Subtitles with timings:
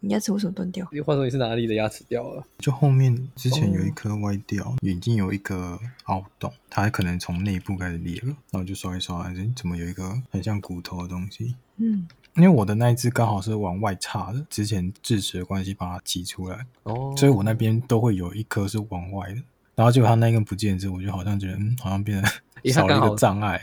[0.00, 0.86] 你牙齿为什么断掉？
[0.92, 2.44] 你话说你是哪里的牙齿掉了？
[2.58, 8.28] 就后面之前有一颗歪掉，眼睛有一个凹洞，它还可能从内部开始裂了。
[8.50, 11.56] 然后就刷一刷，哎，怎么有一个很像骨头的东西？
[11.78, 12.06] 嗯，
[12.36, 19.42] 因为我的那一只刚好是往外插的，之前智齿的关系把它挤出来，哦，所以我那边都会有一颗是往外的。
[19.74, 23.60] 然后结果它那根不见之后，我就好像觉得，嗯，好像变得少了一个障碍。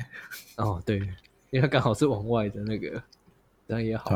[0.58, 0.98] 哦，对，
[1.50, 3.02] 因为它刚好是往外的那个，
[3.70, 4.10] 这样也好。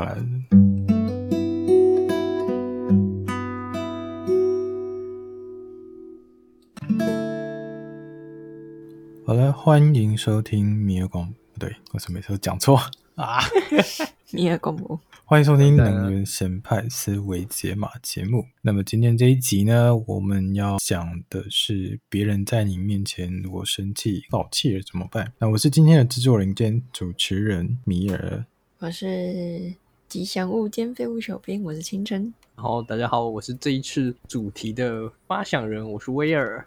[9.29, 12.81] 好了，欢迎收听米尔广，不对，我是每次都讲错
[13.13, 13.37] 啊。
[14.33, 18.43] 米尔广播，欢迎收听能源咸派思维解码节目。
[18.63, 25.31] 那么今天这一集呢，我们要讲的是别人在你面前如果生气、爆气了怎么办？
[25.37, 28.43] 那我是今天的制作人兼主持人米尔，
[28.79, 29.71] 我是
[30.07, 32.33] 吉祥物兼废物小编，我是清晨。
[32.55, 36.65] 然后，大家好，我是这一次主题的发想人，我是威尔。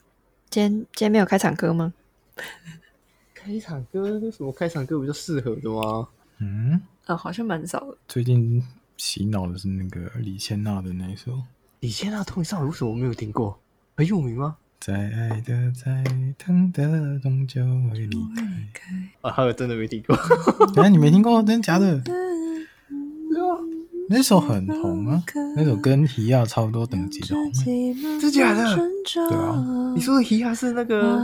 [0.48, 1.92] 今天今天没有开场歌吗？
[3.34, 4.18] 开场歌？
[4.20, 6.08] 为什么开场歌比较适合的吗？
[6.38, 7.96] 嗯，啊，好像蛮少的。
[8.08, 8.62] 最近
[8.96, 11.42] 洗脑的是那个李千娜的那一首。
[11.80, 13.58] 李千娜同你上，为什么我没有听过？
[13.96, 14.56] 很有名吗？
[14.80, 16.02] 再爱的再
[16.36, 18.16] 疼的终究会离
[18.72, 18.92] 开。
[19.20, 20.16] 啊，还有真的没听过。
[20.82, 21.42] 哎，你没听过？
[21.42, 22.02] 真的假的？
[24.08, 25.22] 那首很红啊，
[25.56, 27.52] 那首跟希亚差不多等级的红，
[28.20, 28.76] 真假的？
[29.28, 31.18] 对啊，你说的希亚是那个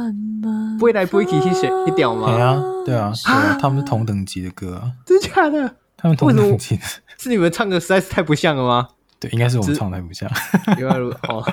[0.79, 2.33] 不会来不会提起谁一屌吗？
[2.33, 5.75] 对啊，对啊，是啊，他们是同等级的歌啊，真假的？
[5.97, 6.83] 他们同等级的，
[7.19, 8.89] 是你们唱歌实在是太不像了吗？
[9.21, 10.31] 对，应该是我们唱的太不像。
[10.79, 11.45] 原来如哦，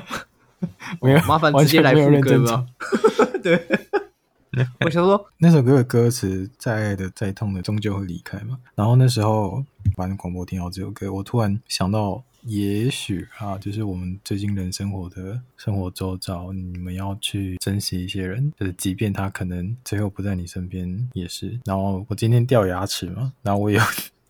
[1.01, 2.65] 没有，麻烦直接来副歌吧。
[3.43, 3.61] 对。
[4.86, 8.58] 我想说那首歌的歌词，再爱的再痛的终究会离开嘛。
[8.75, 9.64] 然后那时候
[9.95, 21.60] 反正广播听到这首歌，我突然想到，也许啊，就是我们最近人生活的生活周遭，你们要去珍惜一些人，就是即便他可能最后不在你身边也是。
[21.65, 23.82] 然后我今天掉牙齿嘛，然后我有。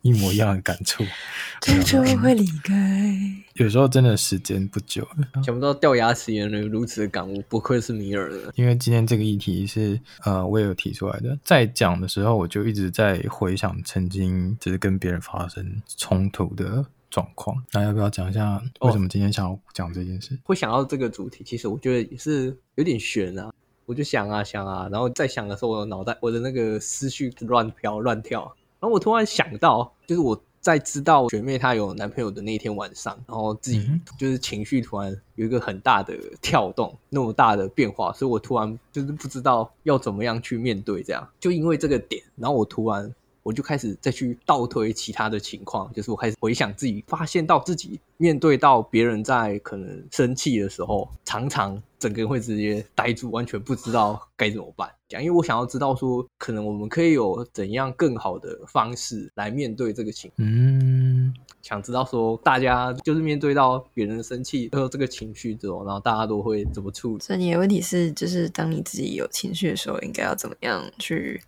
[0.06, 1.04] 一模一样的感触，
[1.62, 3.12] 终究会离开。
[3.56, 8.52] 有时候真的时间不久了，想不到掉牙齿也能如此的感悟，不愧是米尔的。
[8.54, 11.36] 因为今天这个议题是呃，我也有提出来的。
[11.44, 17.58] 在讲的时候，我就一直在回想曾经就是跟别人发生冲突的状况。
[17.72, 20.36] 那要不要讲一下为什么今天想要讲这件事？
[20.36, 23.52] 哦，会想到这个主题，其实我觉得也是有点悬啊。
[23.88, 28.56] 我就想啊想啊，然后在想的时候，我的脑袋我的那个思绪乱飘乱跳。
[28.80, 33.88] 然后我突然想到，就是我在知道学妹她有男朋友的那一天晚上，然后自己
[34.18, 41.28] 就是情绪突然有一个很大的跳动，那么大的变化，所以我突然就是不知道要怎么样去面对这样。
[41.40, 43.14] 就因为这个点，然后我突然。
[43.46, 54.90] 我就开始再去倒推其他的情况，就是我开始回想自己，发现到自己面对到别人在可能生气的时候，常常整个人会直接呆住，完全不知道该怎么办。
[55.08, 60.50] 讲，因为我想要知道说，可能我们可以有怎样更好的方式来面对这个情况。
[60.50, 67.24] 嗯，想知道说，大家就是面对到别人生气还有这个情绪之后，然后大家都会怎么处理？
[67.24, 71.40] 所以你的问题是，就是当你自己有情绪的时候，应该要怎么样去？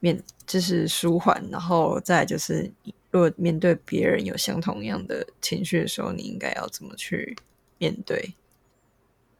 [0.00, 2.70] 面就是舒缓，然后再就是，
[3.10, 7.36] 如果面对别人有相同样的情绪的时候，你应该要怎么去
[7.78, 8.34] 面对？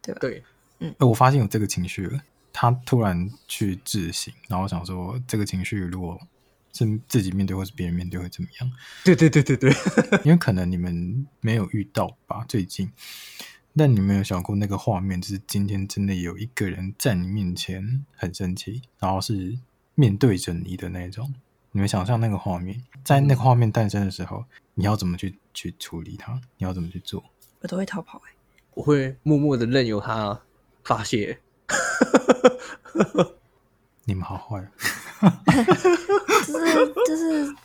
[0.01, 0.19] 对吧？
[0.19, 0.43] 对，
[0.79, 6.19] 嗯，我发现有这个情绪了，他突然去自省，然后想说，这个情绪如果
[6.73, 8.71] 是自己面对或是别人面对会怎么样？
[9.05, 9.71] 对对对对对，
[10.23, 12.91] 因为可能你们没有遇到吧，最近，
[13.75, 19.59] 但你们有想过那个画面，就是今天真的有一个人在你面前很生气，然后是。
[19.99, 21.33] 面对着你的那种，
[21.71, 26.39] 你们想象那个画面，在那个画面诞生的时候，你要怎么去去处理它？
[26.59, 27.23] 你要怎么去做？
[27.61, 28.35] 我都会逃跑哎、欸，
[28.75, 30.39] 我会默默的任由他
[30.83, 31.39] 发泄。
[34.05, 34.63] 你们好坏，
[36.45, 37.55] 就是就是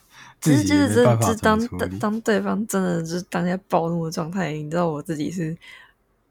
[0.40, 5.54] 就是就是就是当当当对方真的就是当下暴怒的状态，你知道我自己是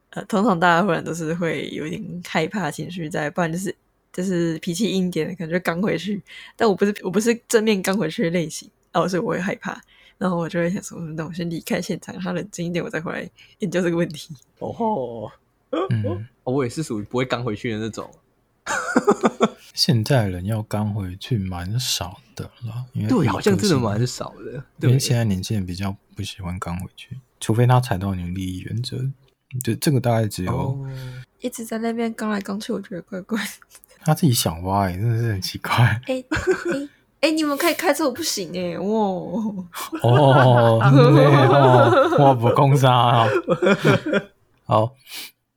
[0.10, 3.76] 呃，通常大家忽然都是会有一点害怕情绪在，不然就是。
[4.14, 6.22] 就是脾气硬点的，可能就刚回去。
[6.56, 9.82] 但我不是，我不是正面刚回去的类型，哦，所以我会害怕。
[10.18, 13.28] 然后我就会想说，那我先离开现场，他冷静一点，我再回来
[13.60, 14.36] 研究这个问题。
[14.60, 15.32] 哦，
[15.72, 18.10] 嗯，我也是属于不会刚回去的那种。
[19.74, 24.64] 现在人要刚回去蛮少的了，因为对，好像真的蛮少的。
[24.82, 28.98] 因为现在年轻人比较不喜欢刚回去，除非他踩到你的利益原则。
[29.64, 30.90] 就这个大概只有、哦、
[31.40, 33.42] 一直在那边刚来刚去，我觉得怪怪。
[34.04, 35.74] 他自己想歪，真的是很奇怪。
[35.76, 36.24] 哎哎
[37.22, 38.86] 哎、欸，你们可以开车，我不行哎，哇！
[40.02, 40.80] 哦，
[41.14, 43.28] 对哦，我不攻杀啊。
[44.66, 44.96] 好，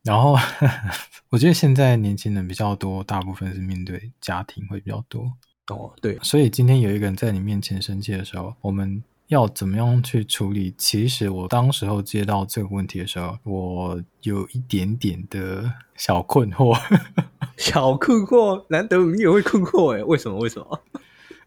[0.03, 0.37] 然后
[1.31, 5.33] 我觉得现在年轻人比较多，大部分是面对家庭会比较多。
[5.69, 10.75] 哦，对，所以今天有一个人在你面前生气的时候，我们要怎么样去处理？
[10.77, 16.79] 其实我当时候接到这个问题的时候，我有一点点的小困惑，
[17.57, 20.39] 小困惑，难得你也会困惑诶，为什么？
[20.39, 20.81] 为什么？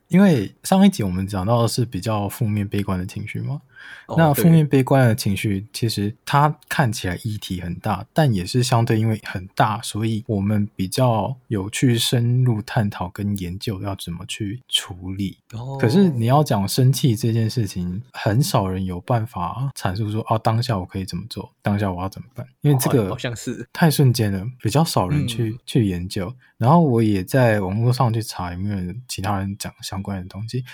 [0.07, 3.61] 因为上一集我们讲到的是比较负面悲观的情绪嘛。
[4.07, 15.37] 哦、那负面悲观的情绪，其实它看起来议题很大，但也是相对因为很大，所以我们比较有去深入探讨跟研究要怎么去处理。
[15.53, 22.47] 哦、可是你要讲生气这件事情，很少人有办法阐述说，啊，当下我可以怎么做，当下我要怎么办？
[22.61, 26.33] 因为这个好像是太瞬间了，比较少人去、嗯、去研究。
[26.57, 30.65] 然后我也在网络上去查有没有其他人讲相关的东西。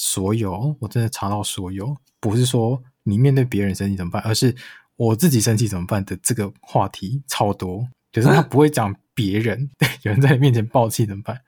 [0.00, 4.54] 所有，我真的查到所有，不是说你面对别人生气怎么办，而是
[4.94, 7.80] 我自己生气怎么办的这个话题超多。
[8.12, 11.40] 可、就是他不会讲别人，对、有人在你面前爆气怎么办？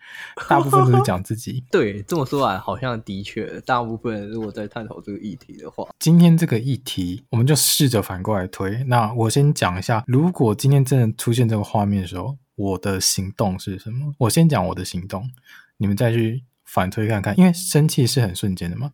[0.49, 1.62] 大部分都是讲自己。
[1.70, 8.82] 对，这么说来，好像的确，大部分人如果在探讨这个议题的话，今天这个议题，我们就试着反过来推。
[8.88, 14.12] 那我先讲一下，如果今天真的出现这个画面的时候，我的行动是什么？
[14.19, 15.31] 我先讲我的行动，
[15.76, 16.43] 你们再去。
[16.72, 18.93] 反推看看，因为生气是很瞬间的嘛，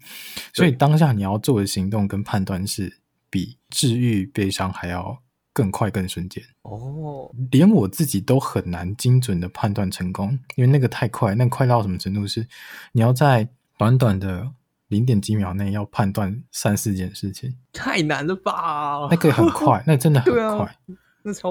[0.55, 6.43] 所以当下你要做的行动跟判断是比治愈悲伤还要更快、更瞬间。
[6.62, 12.46] 哦，连我自己都很难精准的判断成功，因为那个太快，那快到什么程度是？
[12.93, 13.46] 你要在
[13.76, 14.50] 短短的
[14.88, 19.06] 零点几秒内要判断三四件事情，太难了吧？
[19.11, 20.75] 那个很快， 那真的很快。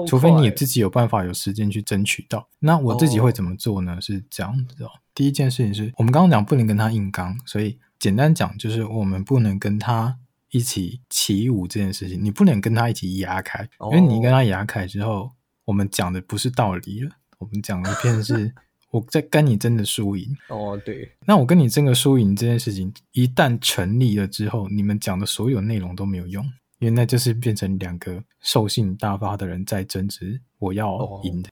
[0.06, 4.02] 除非你自己有办法有时间去争取到，那我自己会怎么做呢？Oh.
[4.02, 4.90] 是这样子哦。
[5.14, 10.18] 第一件事情是我们刚刚讲不能跟他硬刚，所以简单讲就是我们不能跟他
[10.50, 13.94] 一起起舞这件事情，你不能跟他一起压开，oh.
[13.94, 15.30] 因为你跟他压开之后，
[15.64, 18.54] 我们讲的不是道理了，我们讲的片是
[18.92, 20.34] 我在跟你争的输赢。
[20.48, 21.12] 哦，oh, 对。
[21.26, 26.50] 那我跟你争个输赢这件事情一旦成立了之后，你们讲的所有内容都没有用。
[26.78, 31.48] 因为那就是变成两个兽性大发的人在争执，我要赢的。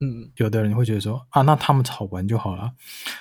[0.00, 2.72] 嗯，有的人会觉得说啊，那他们吵完就好了。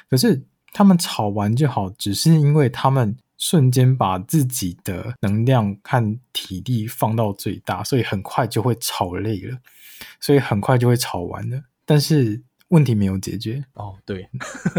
[0.10, 9.58] 可是他们吵完就好，只是因为他们瞬间把自己的能量和体力放到最大，所以很快就会吵累了，
[10.20, 11.62] 所以很快就会吵完了。
[11.86, 13.64] 但是问题没有解决。
[13.74, 14.28] 哦，对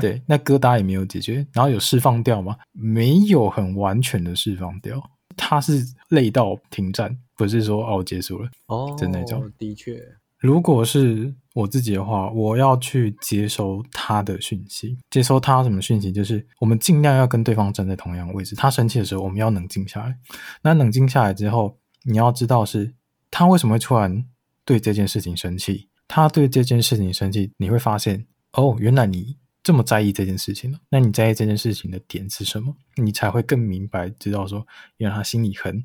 [0.00, 2.56] 对，那疙瘩也没有解决，然后有释放掉吗？
[2.72, 5.10] 没有很完全的释放掉。
[5.36, 9.50] 他是累到停战，不是说哦结束了哦，的那种。
[9.58, 10.00] 的确，
[10.38, 16.10] 如果是我自己的话，我要去接收他的讯息，接收他什么讯息？
[16.12, 18.54] 就是我们尽量要跟对方站在同样的位置。
[18.56, 20.16] 他生气的时候，我们要冷静下来。
[20.62, 22.94] 那冷静下来之后，你要知道是
[23.30, 24.24] 他为什么会突然
[24.64, 25.88] 对这件事情生气。
[26.06, 29.36] 他对这件事情生气，你会发现哦，原来你。
[29.64, 30.78] 这么在意这件事情呢？
[30.90, 32.76] 那你在意这件事情的点是什么？
[32.96, 34.64] 你才会更明白知道说，
[34.98, 35.82] 原来他心里很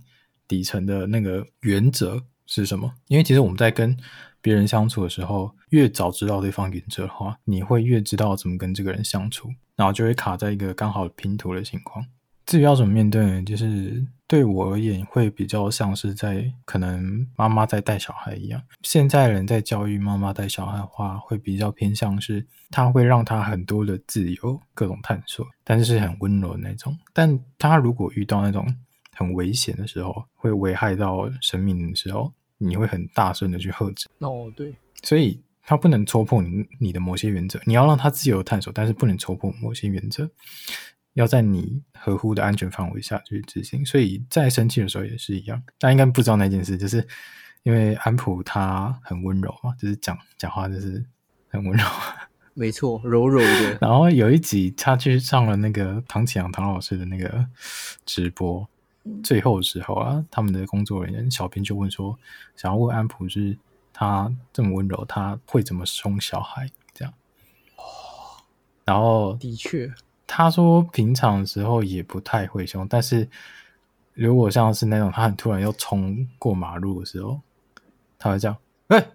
[0.50, 2.94] 底层的那个原则是什么。
[3.08, 3.98] 因为其实我们在跟
[4.42, 12.06] 别人相处的时候，越早知道对方原则的话，你会越知道怎么跟这个人相处，然后就会卡在一个刚好拼图的情况。
[12.50, 13.44] 至于要怎么面对呢？
[13.44, 18.60] 就是对我而言，会比较像是在可能妈妈在带小孩一样。
[18.81, 26.97] 现在人在教育妈妈带小孩的话，会比较偏向是，他会让他很多的自由，各种探索，但是是很温柔的那种。
[27.14, 28.66] 但他如果遇到那种
[29.16, 34.07] 很危险的时候，会危害到生命的时候，你会很大声的去喝止。
[34.21, 34.73] 哦，对，
[35.04, 40.28] 所以他不能戳破你你的某些原则，你要让他自由探索，但是不能戳破某些原则。
[41.13, 45.61] 要在你合乎的安全范围下去执行，所以在生气的时候也是一样。
[45.80, 47.06] 大家应该不知道那件事，就是
[47.63, 51.04] 因为安普他很温柔嘛，就是讲讲话就是
[51.49, 51.83] 很温柔。
[52.54, 53.78] 没错，柔柔的。
[53.80, 57.45] 然后有一集他去上了那个唐启阳唐老师的那个
[58.06, 58.68] 直播，
[59.23, 62.18] 最后的时候啊，他们的工作人员小编就问说，
[62.57, 63.57] 想要问安普，是
[63.94, 66.69] 他这么温柔，他会怎么凶小孩？
[66.94, 67.13] 这样。
[67.78, 68.44] 哦，
[68.83, 69.94] 然后的确。
[70.31, 73.28] 他说平常的时候也不太会凶，但是
[74.14, 77.42] 如果像是那种他很突然要冲过马路的时候，
[78.19, 78.56] 他会这样，
[78.90, 79.09] 哎、欸，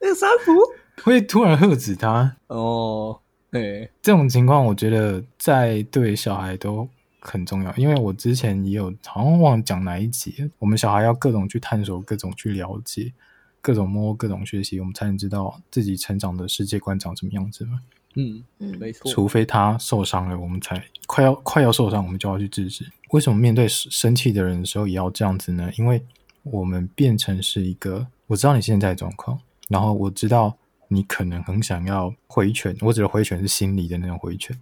[0.00, 0.54] 那个三福
[1.02, 3.20] 会突然喝止他哦。
[3.50, 6.88] 对，这种情况我觉得在对小孩都
[7.20, 13.12] 很重要，因为我之前也有好像忘了讲哪一集，我们小孩要各种去探索，各种去了解，
[13.60, 17.80] 各种摸，各种学习，我们才能知道自己成长的世界观长什么样子嘛。
[18.14, 19.10] 嗯嗯，没错。
[19.12, 22.84] 除非他受伤了，我们才快要快要受伤，我们就要去制止。
[23.10, 25.70] 为什么面对生气的人的时候也要这样子呢？
[25.76, 26.02] 因为
[26.42, 29.38] 我们变成是一个，我知道你现在的状况，
[29.68, 30.56] 然后我知道
[30.88, 34.58] 你可能很想要回拳，我指的回拳是心理的那种回拳。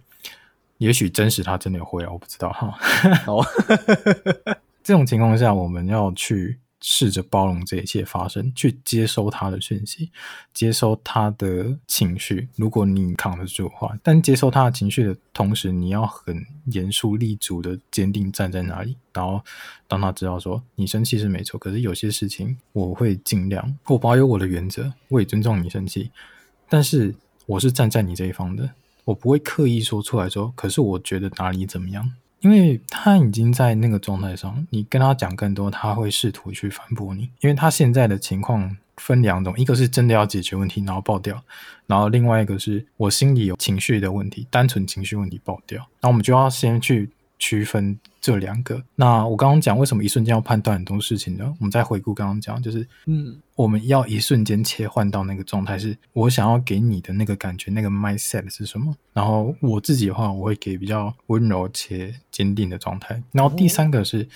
[0.77, 2.69] 也许真实他真的有回啊，我不知道哈。
[3.25, 3.41] 好，
[4.83, 6.59] 这种情况下，我们要去。
[6.79, 10.11] 试着包容这一切发生，去接收他的讯息，
[10.53, 12.47] 接收他的情绪。
[12.55, 18.95] 如果你扛得住的话，但接收他的情绪的同时，你要很严肃立足的坚定站在那里。
[19.13, 19.41] 然后，
[19.87, 26.11] 当他知道说你生气是没错，可是有些事情我会尽量，我保有我的原则，我也尊重你生气，
[26.69, 27.15] 但是
[27.47, 28.69] 我是站在你这一方的，
[29.05, 32.11] 我不会刻意说出来说，可是我觉得哪里怎么样。
[32.41, 37.23] 因为他已经在那个状态上，你跟他讲更多，他会试图去反驳你。
[37.41, 41.35] 因为他现在的情况分两种，一个是真的要解决问题，然后爆掉；
[41.85, 45.87] 然后另外一个是我心里有情绪的问题，单纯情绪问题爆掉。
[46.01, 47.09] 那我们就要先去。
[47.39, 48.81] 区分这两个。
[48.95, 51.53] 那我刚刚讲为什么一瞬间要判断很多事情呢？
[51.59, 58.95] 我们再回顾刚刚讲，就是嗯，我们要一瞬间切换到那个状态，是我想要给你的那个感觉，那个 mindset 是什么？
[59.13, 63.21] 然后我自己的话，我会给比较温柔且坚定的状态。
[63.31, 64.27] 然后第三个是，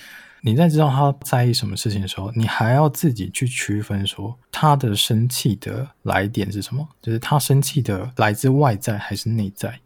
[0.42, 9.80] 你在知道他在意什么事情的时候，你还要自己去区分说他的生气的来点是什么，就是他生气的来自外在还是内在？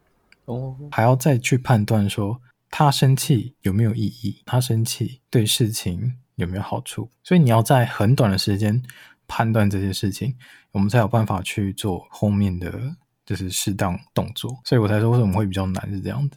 [0.44, 2.40] 哦，还要再去判断说。
[2.70, 4.42] 他生气有没有意义？
[4.44, 7.08] 他生气对事情有没有好处？
[7.22, 8.82] 所以你要在很短的时间
[9.26, 10.36] 判断这些事情，
[10.72, 14.58] 我们才有办法去做后面的就是适当动作。
[14.64, 16.36] 所以我才说为什么会比较难是这样子。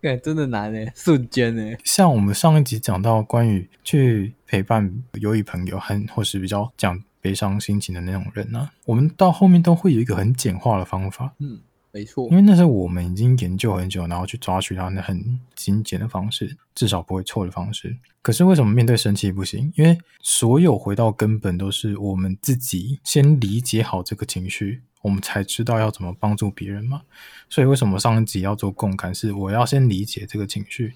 [0.00, 1.76] 感真的难诶，瞬间诶。
[1.82, 11.34] 像我们上一集讲到关于去陪伴忧郁朋友，很或是比较讲悲伤心情的那种人呢、啊，我们到后面都会有一个很简化的方法。
[11.38, 11.60] 嗯。
[11.90, 17.96] 没错，因为那是我们已经研究很久，然后去抓取它那很精简的方式，至少不会错的方式。
[18.20, 19.72] 可是为什么面对生气不行？
[19.74, 27.02] 因为所有回到根本都是我们自己先理解好这个情绪，我们才知道要怎么帮助别人嘛。
[27.48, 29.14] 所以为什么上一集要做共感？
[29.14, 30.92] 是我要先理解这个情绪。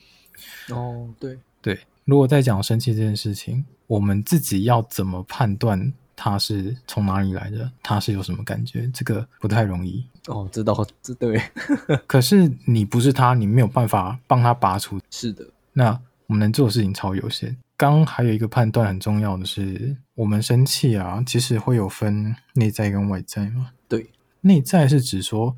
[0.68, 1.78] 哦，对对。
[2.04, 5.92] 如果在讲生气这件事情，我们自己要怎么判断？
[6.25, 7.69] 他是从哪里来的？
[7.83, 8.88] 他是有什么感觉？
[8.95, 10.49] 这个不太容易哦。
[10.52, 11.43] 知道，这对。
[12.07, 15.00] 可是你不是他，你没有办法帮他拔除。
[15.11, 15.45] 是的。
[15.73, 17.57] 那我们能做的事情超有限。
[17.76, 23.73] 刚还有一个判断很重要的是，我们生气啊，其实会有分内在跟外在嘛。
[23.88, 24.09] 对，
[24.43, 25.57] 内在是指说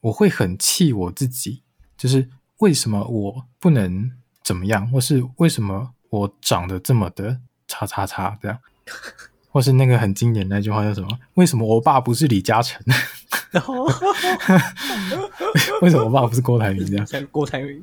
[0.00, 1.60] 我会很气我自己，
[1.98, 2.26] 就是
[2.60, 4.10] 为什么我不能
[4.42, 8.58] 怎么样，或是为什么我长得这么的叉叉叉这样。
[9.52, 11.08] 或是那个很经典的那句话叫什么？
[11.34, 12.82] 为什么我爸不是李嘉诚？
[15.82, 16.84] 为什么我爸不是郭台铭？
[16.86, 17.80] 这样， 郭台铭。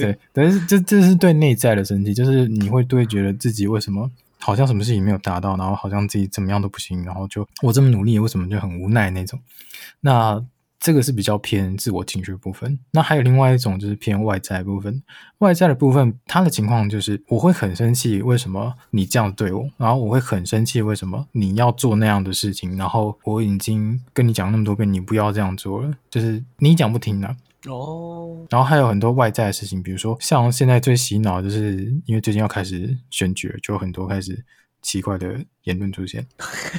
[0.00, 9.38] 对，但是这这是对内在的生气，就是你会对觉得自己为什么好像什么事情没有达到，然后好像自己怎么样都不行，然后就我这么努力，为什么就很无奈那种？
[10.00, 10.42] 那。
[10.82, 15.00] 这个是比较偏自我情绪部分，那还有另外一种就是偏外在部分。
[15.38, 19.70] 外在的部分，他的情况就是我会很生气，为什么你这样对我？
[19.76, 22.76] 然后我会很生气，为什么你要做那样的事情？
[22.76, 27.36] 然后我已经跟你讲那么多遍，你不要这样做了，就是你讲不听呢、啊。
[27.70, 28.44] 哦。
[28.50, 34.44] 然后还有很多外在的事情，比如说像现在最洗脑，就是因为最近要开始选举，就很多开始。
[34.82, 36.26] 奇怪的言论出现，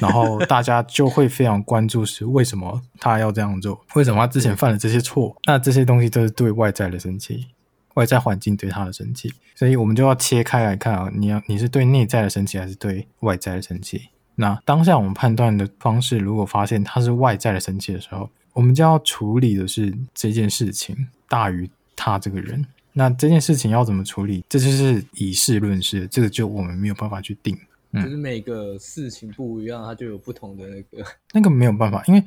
[0.00, 3.80] 然后大家就会非常关注是为什么他要这样做？
[3.94, 5.34] 为什么他之前犯了这些错？
[5.46, 7.46] 那这些东西都是对外在的生气，
[7.94, 14.10] 外在环境对他的生气，所以我们就要切开来看啊，你要你是对内在的生气还是对外在的生气？
[14.36, 22.66] 那当下我们判断的方式，如果发现他是外在的生气的时候，我们就要处理的是这件事情大于他这个人。
[22.92, 24.44] 那这件事情要怎么处理？
[24.48, 27.58] 这就是以事论事，这个就我们没有办法去定。
[27.94, 31.04] 就是每个事情不一样，它就有不同的那个。
[31.32, 32.24] 那个没有办法，因为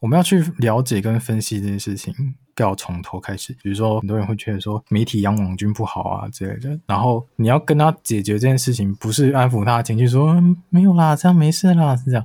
[0.00, 2.14] 我们要去了解跟分析这件事情，
[2.56, 3.52] 要从头开始。
[3.62, 12.24] 比如说，很多人会觉得说媒体养网军不好啊之类的，然后你要跟他解决这件事情，不是安抚他的情绪，说没有啦，这样没事啦，是这样。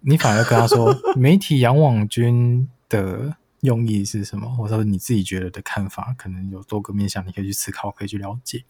[0.00, 8.62] 你反而跟他说，媒体养网军的用意是什么，或者说你自己觉得的看法，可能有多个面向，你可以去思考，可以去了解。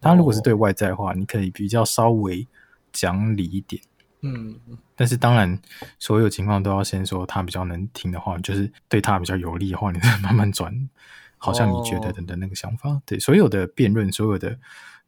[0.00, 2.46] 当然，如果是对外在的话，你可以比较稍微。
[2.94, 3.82] 讲理一点，
[4.22, 4.58] 嗯，
[4.96, 5.60] 但是当然，
[5.98, 10.72] 所有情况都要先说他比较能听的话，就是对他比较有利的话，你再慢慢转，
[11.36, 14.58] 好像你觉得的的那个想法，哦、对，所有的辩论，所有的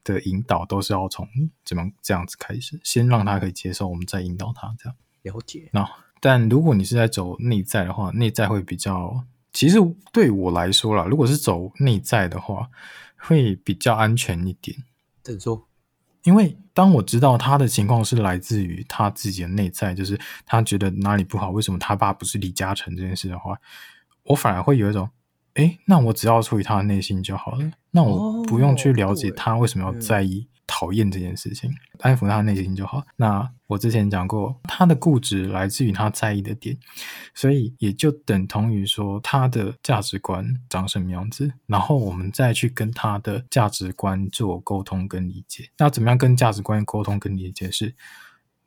[0.04, 1.26] 的引导，都是要从
[1.64, 4.96] 怎么这样子开始，先让他可以接受，我们再引导他这样。
[5.22, 5.70] 了解。
[5.72, 5.88] 那
[6.20, 9.78] 但如果你是在走内在的话，内在会比较，其实
[10.12, 12.68] 对我来说啦，如果是走内在的话，
[13.16, 14.76] 会比较安全一点。
[15.22, 15.66] 怎么说？
[16.26, 23.56] 因为当我知道他的情况是来自于他自己的内在，就是他觉得哪里不好，为什么他爸不是李嘉诚这件事的话，
[24.24, 25.08] 我反而会有一种，
[25.54, 30.48] 诶，那我只要处理他的内心就好了，那我不用去了解他为什么要在意。
[30.66, 31.70] 讨厌这件事情，
[32.00, 33.04] 安抚他的内心就好。
[33.16, 36.76] 那我之前讲过，他的固执来自于他在意的点，
[37.34, 45.70] 所以也就等同于说他的价值观长什么样子，然后我们再去跟他的价值观做沟通跟理解。
[45.78, 47.94] 那怎么样跟价值观沟通跟理解是？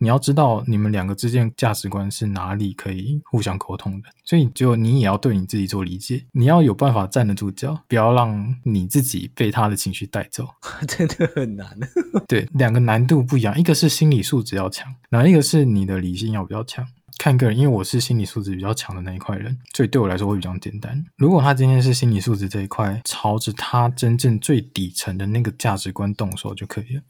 [0.01, 10.47] 你要知道，你们两个之间价值观是哪里可以互相沟通的，所以就你也要对你自己做理解，你要有办法站得住脚，不要让你自己被他的情绪带走，
[10.87, 11.77] 真的很难。
[12.27, 16.87] 对，两个难度不一样，一个是心理素质要强，然后一个是你的理性要比较强。
[17.17, 21.05] 看个人，因为我是心理素质比较强的那一块人，所以对我来说会比较简单。
[21.17, 27.01] 如果他今天是心理素质这一块，朝着他真正最底层的那个价值观动手就可以了。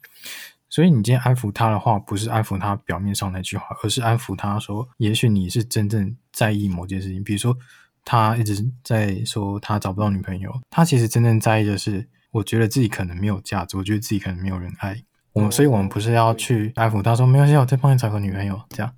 [0.70, 7.22] 所以你今天安抚他的话，不是安抚他表面上那句话，而是安抚他说，也许你是真正在意某件事情。
[7.24, 7.56] 比如说，
[8.04, 14.96] 他一直在说他找不到女朋友，他其实真正在意的是，我觉得自己可能没有价值，我觉得自己可能没有人爱。
[15.32, 18.92] 我们，所以我们不是要去安抚他说，没关系，我再帮你找个女朋友这样。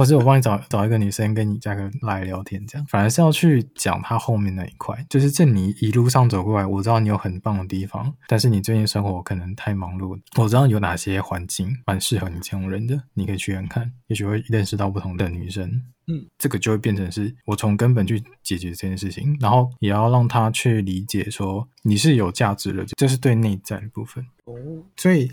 [0.00, 15.82] 或者我帮你找找一个女生跟你加个来聊天，这样反而是要去讲她后面那一块，就是这你一路上走过来，我知道你有很棒的地方，但是你最近生活可能太忙碌，我知道有哪些环境蛮适合你这种人的，你可以去看看，也许会认识到不同的女生。
[16.06, 24.24] 嗯，这个就会变成是我从根本去解决这件事情，然后也要让他去理解说你是有价值的，这是对内在的部分。
[24.46, 24.54] 哦，
[24.96, 25.30] 所以。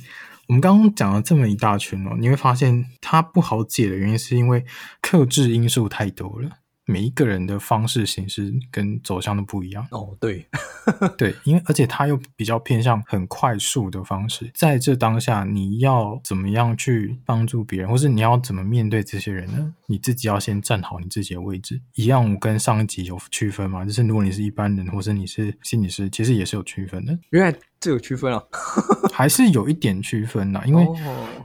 [0.47, 4.65] 我们刚刚讲了这么一大圈哦，你会发现它不好解的原因是因为
[5.01, 6.49] 克制因素太多了。
[6.89, 10.15] 每一个人的方式、形式跟走向都不一样哦。
[10.21, 10.47] 对，
[11.17, 19.73] 对，因为而且它又比较偏向很快速的方式，在这当下，你要怎么样去帮助别人，或是你要怎么面对这些人呢？
[19.87, 21.81] 你自己要先站好你自己的位置。
[21.95, 23.83] 一样，我跟上一集有区分嘛？
[23.83, 27.19] 就是如果你是一般人，或是你是心理师，其实也是有区分的。
[27.31, 28.43] 原来这有区分啊
[29.13, 30.87] 还是有一点区分的，因为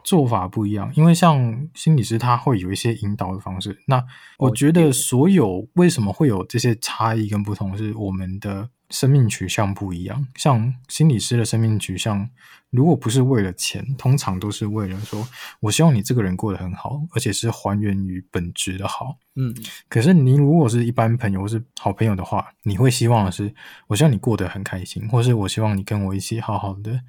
[0.05, 0.90] 做法不一样。
[0.95, 3.79] 因为像心理师，他会有一些引导的方式。
[3.87, 4.03] 那
[4.38, 10.24] 我觉得所有为什么会有这些差异跟不同，是我们的生命取向不一样。
[10.37, 12.28] 像心理师的生命取向，
[12.70, 15.26] 如果不是为了钱，通常都是为了说，
[15.61, 19.16] 我希望你这个人过得很好，而且是还原于本质的好。
[19.35, 19.52] 嗯，
[19.88, 23.52] 可是你如果是一般朋友或是好朋友的话，你会希望的是，
[23.87, 27.00] 我希望你过得很开心，或是我希望你跟我一起好好的。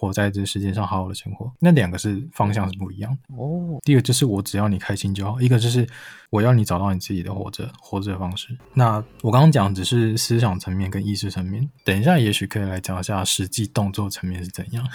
[0.00, 3.78] 活在这世界上，好好的生活，那两个是方向是不一样的哦。
[3.84, 5.86] 第一个就是我只要你开心就好，一个就是
[6.30, 8.56] 我要你找到你自己的活着活着的方式。
[8.72, 14.88] 那我刚刚讲只是思想层面跟意识层面，等一下也许可以来讲一下实际动作层面是怎样。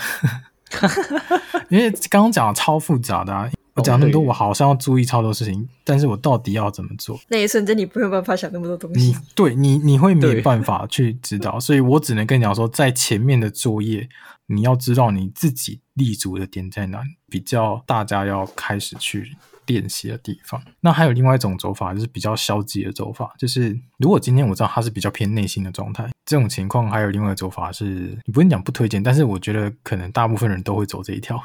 [1.70, 3.48] 因为刚刚讲的超复杂的啊。
[3.76, 7.20] 我讲那么多，我好像要注意超多事情，但是我到底要怎么做？
[7.28, 9.08] 那一瞬间你没有办法想那么多东西。
[9.08, 14.08] 你对你你会没办法去知道，所以我只能跟你讲说，在前面的作业，
[14.48, 19.36] 你要知道你自己立足的点在哪，比较大家要开始去
[19.66, 20.62] 练习的地方。
[20.80, 31.44] 那还有另外一种走法，就是比较消极的走法，就是如果今天我知道他是比较偏内心的状态，这种情况还有另外一个走法是，你不用讲不推荐，但是我觉得可能大部分人都会走这一条。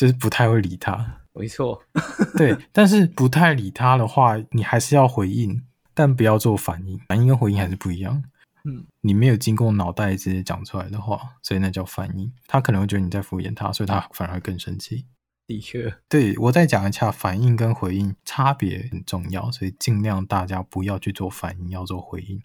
[0.00, 1.78] 就是不太会理他，没错，
[2.34, 2.56] 对。
[2.72, 6.98] 但是不太理他的话，你还是要回应，但不要做反应。
[7.06, 8.24] 反应跟回应还是不一样。
[8.64, 12.32] 嗯，你没有经过脑袋直接讲出来的话，所以那叫反应。
[12.46, 15.04] 他可能会觉得你在敷衍他，所以他反而会更生气。
[15.46, 22.40] 的确，对，我再讲一下，反应跟回应差别很重要，所以尽量大家不要去做反应，要做回应。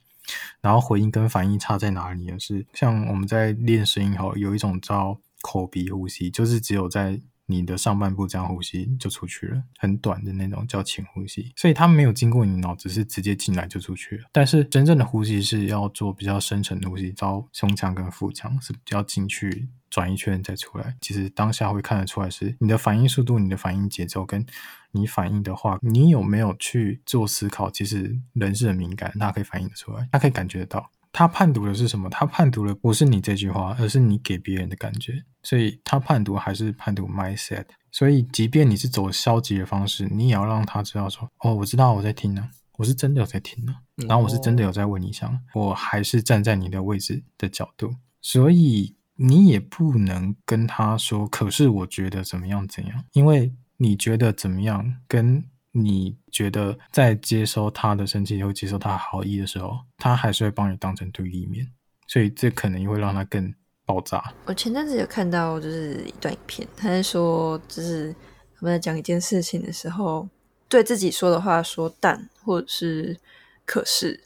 [0.59, 2.37] 然后回应跟反应差在哪里呢？
[2.37, 14.25] 是像我们在练声音后，有一种叫口鼻呼吸，就是只有在你的上半部这样呼吸就出去了，很短的那种叫浅呼吸，所以它没有经过你脑子，是直接进来就出去了。
[14.31, 20.95] 但是真正的呼吸是要做比较深层的呼吸，到胸腔跟腹腔是比较进去转一圈再出来。
[20.99, 24.45] 其实当下会看得出来是你的反应速度、你的反应节奏跟
[24.91, 27.69] 你反应的话，你有没有去做思考？
[27.69, 30.89] 其实人是很敏感，他可以反应得出来，他可以感觉得到。
[31.17, 32.09] 他判读的是什么？
[32.09, 35.23] 他判读的不是你这句话，而是你给别人的感觉。
[35.43, 37.63] 所以他判读还是判读 mindset。
[37.89, 43.73] 所以即便你是走消极的方式，你也要让他知道说：“哦，我知道我在听呢，我是真的有在听呢，
[44.09, 55.45] 然后我是真的有在为你想，我还是站在你的位置的角度。”所以你也不能跟他说：“可是我觉得怎么样怎样。”因为你觉得怎么样跟
[55.77, 61.67] 你觉得在接收他的生气或接受他好意的时候，他还是会帮你当成对立面，
[62.07, 63.53] 所以这可能也会让他更
[63.85, 64.33] 爆炸。
[64.45, 68.15] 我前阵子有看到就是一段影片，他在说，就是
[68.57, 70.25] 他们在讲一件事情的时候，
[70.69, 73.19] 对自己说的话说但或者是
[73.65, 74.23] 可是，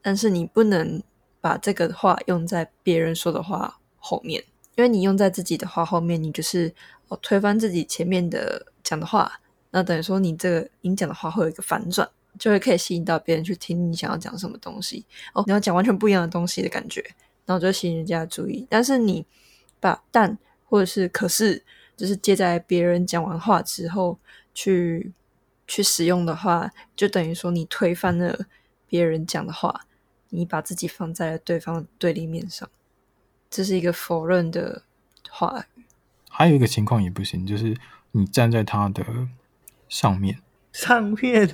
[0.00, 1.02] 但是你不能
[1.42, 4.42] 把这个话用在别人说的话后面，
[4.76, 6.74] 因为你用在自己的话后面，你就是
[7.20, 9.40] 推翻自己前面的讲的话。
[9.76, 12.08] 那等于说，你这个你讲的话会有一个反转，
[12.38, 15.44] 就会可以吸引到别人去听你想要讲什么东西哦。
[15.46, 17.04] 你要讲完全不一样的东西的感觉，
[17.44, 18.66] 然后就吸引人家的注意。
[18.70, 19.26] 但是你
[19.78, 21.62] 把但或者是可是，
[21.94, 24.18] 就是接在别人讲完话之后
[24.54, 25.12] 去
[25.66, 28.46] 去使用的话，就等于说你推翻了
[28.88, 29.82] 别人讲的话，
[30.30, 32.66] 你把自己放在了对方的对立面上，
[33.50, 34.84] 这是一个否认的
[35.28, 35.82] 话语。
[36.30, 37.76] 还有一个情况也不行，就是
[38.12, 39.04] 你站在他的。
[39.88, 40.38] 上面，
[40.72, 41.50] 上面，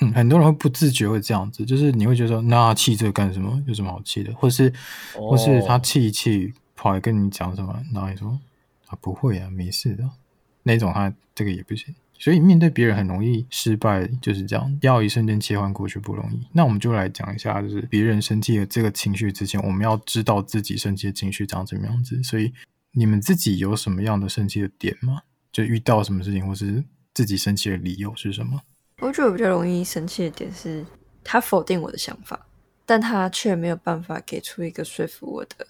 [0.00, 3.62] 嗯，很多人会不自觉会这样子，就是你会觉得说，那气这个干什么？
[3.66, 4.32] 有什么好气的？
[4.34, 4.72] 或是，
[5.16, 8.38] 哦、或是他气一气跑来跟你讲什么，然后你说
[8.86, 10.08] 啊不会啊，没事的，
[10.62, 11.94] 那种他这个也不行。
[12.16, 16.40] 所以面对别人很容易失败，就是这样，要一瞬间切换过去不容易。
[16.52, 22.22] 那我们就来讲一下，就是别人生气的这个情绪之前，我们要知道自己生气的情绪长什么样子。
[22.22, 22.52] 所以
[22.92, 25.22] 你们自己有什么样的生气的点吗？
[25.52, 26.82] 就遇到什么事情，或是？
[27.14, 28.60] 自己生气的理由是什么？
[28.98, 30.84] 我觉得我比较容易生气的点是，
[31.22, 32.46] 他否定我的想法，
[32.84, 35.66] 但他却没有办法给出一个说服我的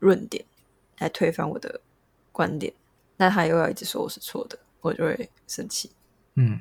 [0.00, 0.44] 论点
[0.98, 1.80] 来推翻我的
[2.32, 2.72] 观点，
[3.16, 5.90] 那他又要一直说我是错的，我就会生气。
[6.34, 6.60] 嗯，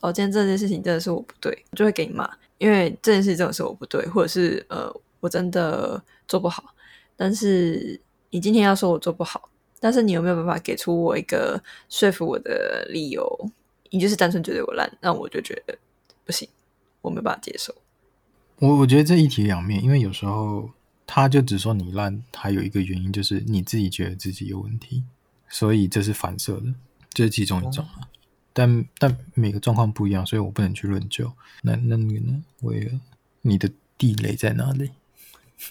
[0.00, 2.28] 哦，今天这件事情真的是我不对，我就会给你骂，
[2.58, 6.74] 因为这件事情真的是我不对，或者是呃，我真的做不好。
[7.16, 13.50] 但是你今天要说我做不好，但是你有没有办法给出我一个说服我的理由？
[13.90, 15.78] 你就是单纯觉得我烂，那我就觉得
[16.24, 16.48] 不行，
[17.02, 17.74] 我没办法接受。
[18.58, 20.70] 我我觉得这一体两面，因为有时候
[21.06, 25.02] 他就只说你烂，还有一个原因就是你自己觉得自己有问题，
[25.48, 26.74] 所以这是反射的，
[27.12, 27.84] 这是其中一种
[28.52, 31.32] 但但每个状况不一样，所以我不能去论究。
[31.62, 32.42] 那那那个呢？
[32.60, 33.00] 我也，
[33.42, 34.90] 你的地雷在哪里？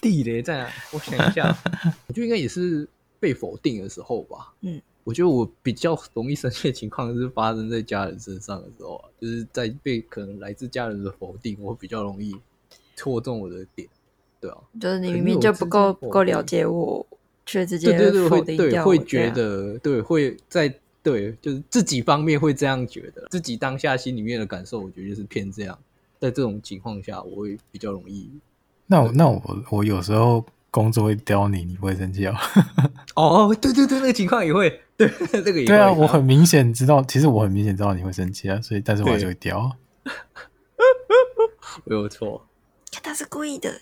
[0.00, 0.70] 地雷在哪？
[0.92, 1.56] 我想一下，
[2.08, 4.52] 我觉得应该也是被否定的时候吧。
[4.62, 4.80] 嗯。
[5.10, 12.36] 我觉得我比较容易生气的情况是发生在家人身上的时候啊，就是在被可能来自家人的否定，我比较容易
[12.94, 13.88] 戳中我的点，
[14.40, 17.04] 对啊，就是你明明就不够不够了解我，
[17.44, 17.90] 却直接
[18.28, 25.76] 否定掉，对对对，会对会觉得对会在对，就是自己方面会这样觉得，自己当下心里面的感受，我觉得就是偏这样，
[26.20, 28.30] 在这种情况下，我会比较容易。
[28.86, 30.46] 那我那我我有时候。
[30.72, 32.34] 工作会刁你，你不会生气哦。
[33.16, 35.08] 哦，对对对，那个情况也会，对
[35.42, 35.66] 这个也。
[35.66, 39.76] 对啊，我很明显知道，其实我很明显知道你会生气啊，所以但是我还是会掉。
[41.84, 42.46] 没有错，
[43.02, 43.80] 他是故意的。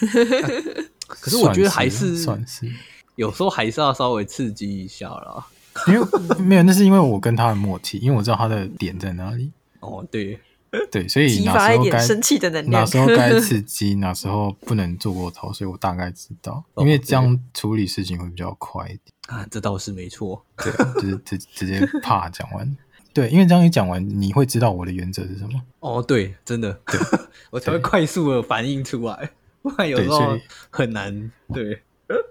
[1.08, 2.70] 可是我觉得还是算是，
[3.16, 5.46] 有时候还是要稍微刺激一下啦。
[5.86, 6.06] 因为
[6.38, 9.52] 没有，那是因为我跟他的默契，因为我知道他的点在哪里。
[9.80, 10.38] 哦，对。
[10.92, 19.46] 对，所以激发一点生气的能量，哪时候该 刺激，哪时候不能做过头，所以我大概知道，因为这样处理事情会比较快一点啊。
[19.50, 22.76] 这倒是没错，对，就是直直接啪讲完。
[23.14, 25.60] 对，因为这样一讲完，你会知道我的原则是什么。
[25.80, 27.00] 哦，对，真的，对
[27.50, 29.30] 我才会快速的反应出来，
[29.62, 31.32] 不然有时候很难。
[31.52, 31.82] 对，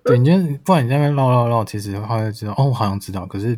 [0.05, 3.57] 对，你就不然你在那边唠唠唠，其实后来就知道，哦，我好像知道，可是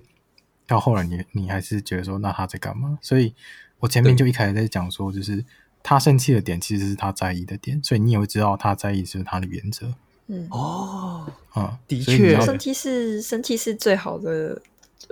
[0.66, 2.98] 到后来你你还是觉得说，那他在干嘛？
[3.02, 3.36] 所以。
[3.80, 5.44] 我前面就一开始在讲说，就是
[5.82, 9.94] 他生气的点其实是他在意的点，所以你也会知道他在意是他的原则。
[10.28, 14.62] 嗯哦，嗯，的确，生气是生气是最好的，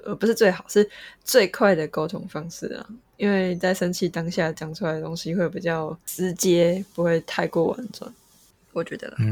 [0.06, 0.88] 呃，不是最好，是
[1.24, 2.86] 最快的沟通方式啊。
[3.16, 8.14] 因为在生气当下讲出来的东西会比较直接，不会太过婉转。
[8.74, 9.32] 我觉得啦，嗯，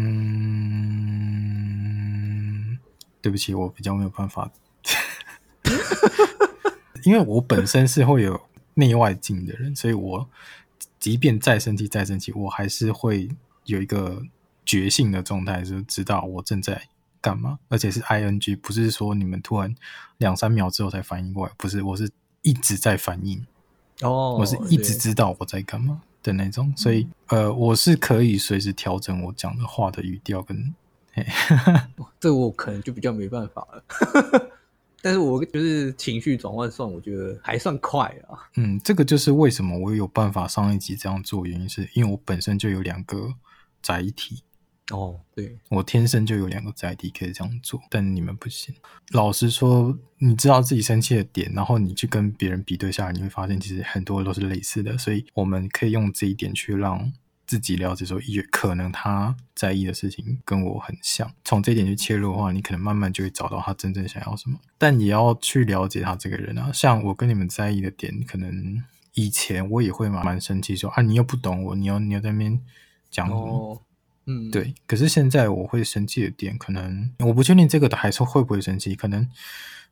[3.22, 4.50] 对不起，我比较没有办法，
[7.04, 8.42] 因为我本身是会有。
[8.76, 10.30] 内外境的人，所以我
[11.00, 13.30] 即便再生气、再生气，我还是会
[13.66, 14.22] 有一个
[14.66, 16.88] 觉性的状态，就是知道我正在
[17.20, 19.74] 干嘛，而且是 ing，不是说你们突然
[20.20, 22.10] 两三秒之后才反应过来，不是，我是
[22.42, 23.46] 一直在反应，
[24.02, 30.74] 哦，我是一直知道我在干嘛的那种，所以呃，我是可以随时调整我讲的话的语调跟，
[31.14, 31.26] 嘿。
[32.20, 34.52] 这我可能就比较没办法了。
[35.06, 38.50] 但是我就是情绪转换算，我觉得还算快啊。
[38.56, 43.32] 嗯，这个就是为什么我有办法上一集这样做，原因是因为我本身就有两个
[43.84, 44.42] 载体，
[44.90, 48.74] 哦，对，我天生就有两个载体可以这样做，但你们不行。
[49.12, 57.14] 老实说，你知道自己生气的点，然后你去跟别人比对下来，你会发现其实很多都是类似的，所以我们可以用这一点去让
[57.46, 61.32] 自己了解说，也可能他在意的事情跟我很像。
[61.44, 64.60] 从这一点去切入的话，你可能慢慢就会找到他真正想要什么。
[64.78, 72.60] 但也要去了解他这个人啊，像我跟你们在意的点，可能以前我也会蛮蛮生气说啊，你又不懂我，你要你要在那边
[73.10, 73.42] 讲什么。
[73.42, 73.82] 哦
[74.28, 74.74] 嗯，对。
[74.88, 78.96] 可是现在我会生气的点，可能我不确定这个的还是会不会生气。
[78.96, 79.30] 可能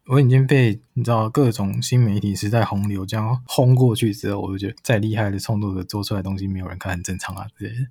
[0.08, 7.88] 我已经被你知道各种新媒体时代洪流这样轰过去之后，我就觉得再厉害的创作者做出来的东西没有人看，很正常啊之类的。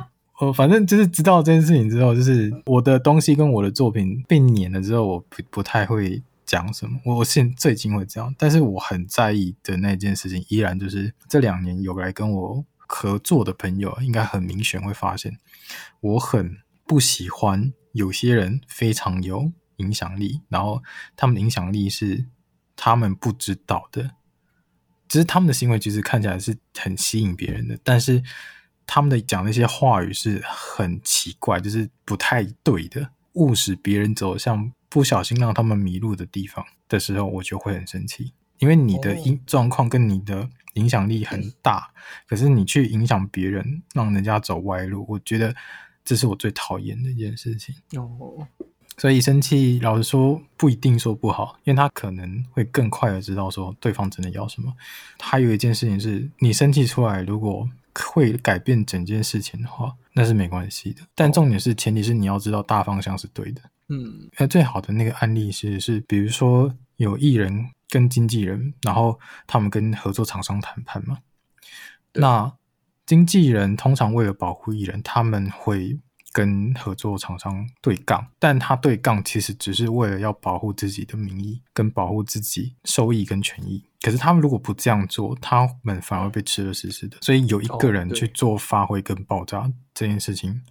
[0.40, 6.98] 我反正就是知道这件事情之后，就是我的东西跟我的作品被碾了之后，我不不太会讲什么。
[7.04, 12.64] 我现最近会这样，但是我很在意的那件事情，依然就是这两年有来跟我。
[12.88, 15.40] 合作的朋友应该很明显会发现，
[15.98, 20.82] 我很不喜欢有些人非常有影响力，然后
[21.16, 22.26] 他们的影响力是
[22.76, 24.12] 他们不知道的，
[25.08, 28.22] 只是他们的行为其实看起来是很吸引别人的，但是
[28.86, 40.48] 他们的讲那些话语是很奇怪，就是不太对的，误使别人走向不小心让他们迷路的地方的时候，我就会很生气，因为你的因状况跟你的。
[40.76, 41.90] 影响力很大，
[42.28, 45.56] 可是你去影响别人，让人家走歪路，我觉得
[46.06, 47.74] 这是我最讨厌的一件事情。
[47.98, 48.48] 哦，
[48.96, 54.72] 所以生气，老实说不一定说不好，因为他可能会更快的知道说对方真的要什么。
[55.20, 61.02] 还有一件事情是，你生气出来，如果会改变整件事情的话，那是没关系的。
[61.14, 63.60] 但重点是，前提是你要知道大方向是对的。
[63.88, 67.68] 嗯，那最好的那个案例是是，比如说有艺人。
[67.88, 69.16] 跟经纪人，然后
[69.46, 71.18] 他们跟合作厂商谈判嘛。
[72.14, 72.52] 那
[73.06, 75.98] 经纪人通常为了保护艺人，他们会
[76.32, 83.84] 跟合作厂商对杠，但他对杠其实只是为了要保护自己的名义，跟保护自己收益跟权益。
[84.02, 87.16] 可是他们如果不这样做，他们反而被吃了死死的。
[87.22, 90.62] 所以有一个人去做发挥跟爆炸这件事情。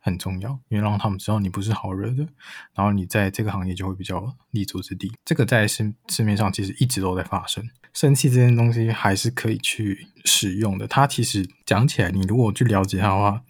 [0.00, 2.26] 很重要，因为让他们知道你不是好惹的，
[2.72, 5.12] 然后你在这个行业就会比较立足之地。
[5.22, 7.62] 这个在市市面上其实一直都在发生。
[7.92, 10.86] 生气这件东西还是可以去使用的。
[10.86, 13.42] 它其实讲起来，你如果去了解它的话，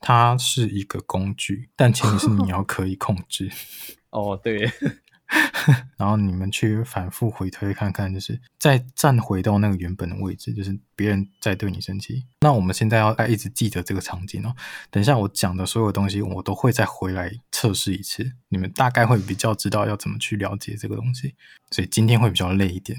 [0.00, 3.50] 它是一个工具，但前提是你 要可以控制。
[4.10, 4.70] 哦，对。
[5.96, 12.24] 然后你们去反复回推看看，就是再站回到那个原本的位置，就是别人在对你生气。
[12.40, 14.54] 那我们现在要一直记得这个场景哦。
[14.90, 21.34] 等一下我讲的所有东西，我都会再回来测试一次，你们大概会比较知道要怎么去了解这个东西。
[21.70, 22.98] 所以今天会比较累一点，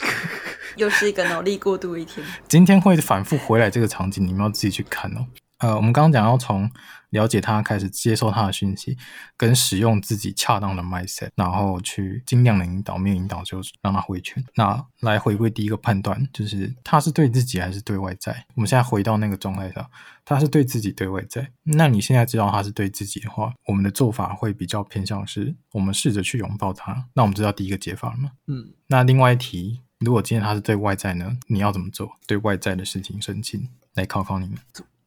[0.76, 2.26] 又是一个脑力过度一天。
[2.48, 5.26] 今天会反复回来这个场景，你们要自己去看哦。
[5.58, 6.70] 呃，我们刚刚讲要从
[7.10, 8.96] 了解他开始接受他的讯息，
[9.36, 14.44] 跟使用自己恰当的 mindset，然后去尽量的引导，没有引导就让他回圈。
[14.54, 18.46] 那来回归第一个判断，就是他是对自己还是对外在？
[18.54, 19.90] 我们现在回到那个状态上，
[20.24, 21.50] 他是对自己对外在。
[21.62, 27.06] 那你现在知道他是对自己的话，我们的做法会比较偏向是，我们试着去拥抱他。
[27.14, 28.32] 那我们知道第一个解法了吗？
[28.46, 28.72] 嗯。
[28.86, 31.38] 那另外一题，如果今天他是对外在呢？
[31.48, 32.10] 你要怎么做？
[32.26, 34.58] 对外在的事情生气，来考考你们。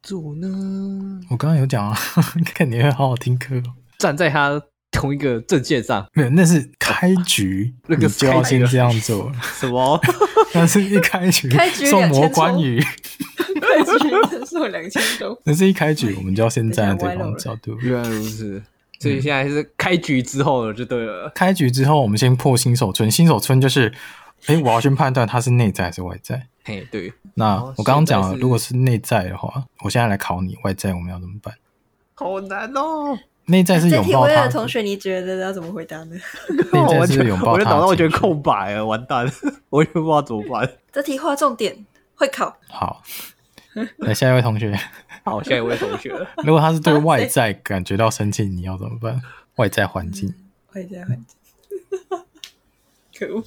[0.04, 1.22] 做呢？
[1.30, 1.98] 我刚刚有讲啊，
[2.54, 3.56] 看你会好好听课。
[3.98, 4.62] 站在他
[4.92, 9.32] 同一个阵线上，没有，那是开局， 那个就要先这样做。
[9.58, 9.98] 什么？
[10.54, 15.42] 那是一开局，开局送魔关羽，开局送两千多。
[15.46, 17.78] 那是一开局，我们就要先站在对方的角度。
[17.80, 18.62] 原来如此，
[19.00, 21.32] 所以现在是开局之后了，就对了。
[21.34, 23.10] 开局之后，我们先破新手村。
[23.10, 23.92] 新手村就是，
[24.48, 26.48] 哎，我要先判断他是内在还是外在。
[26.66, 31.54] 嘿，对，那我刚刚讲了，如果是内在的话，我现在来考你，外在我们要怎么办？
[32.16, 33.18] 好难哦。
[33.48, 36.16] 内在是拥抱他的同学，你觉得要怎么回答呢？
[36.72, 39.32] 内在是拥抱 他，我的脑袋我觉得空白了，完蛋了，
[39.70, 40.70] 我也不知道怎么办。
[40.94, 42.56] 这题划重点，会考。
[42.70, 43.04] 好，
[43.98, 44.74] 来下一位同学。
[45.26, 46.16] 好，下一位同学。
[46.46, 49.22] 如果他是对外在感觉到生气，你要怎么办？
[49.56, 50.34] 外在环境，
[50.74, 51.38] 外在环境，
[53.20, 53.44] 可恶。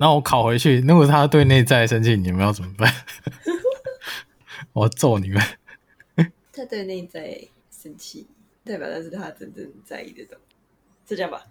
[0.00, 2.90] 然后我考回去，如果他对内在生气，你们要怎么办？
[4.72, 5.42] 我要揍你们！
[6.50, 7.38] 他对内在
[7.70, 8.26] 生气，
[8.64, 11.42] 代表的是他真正在意的东西，是这样吧？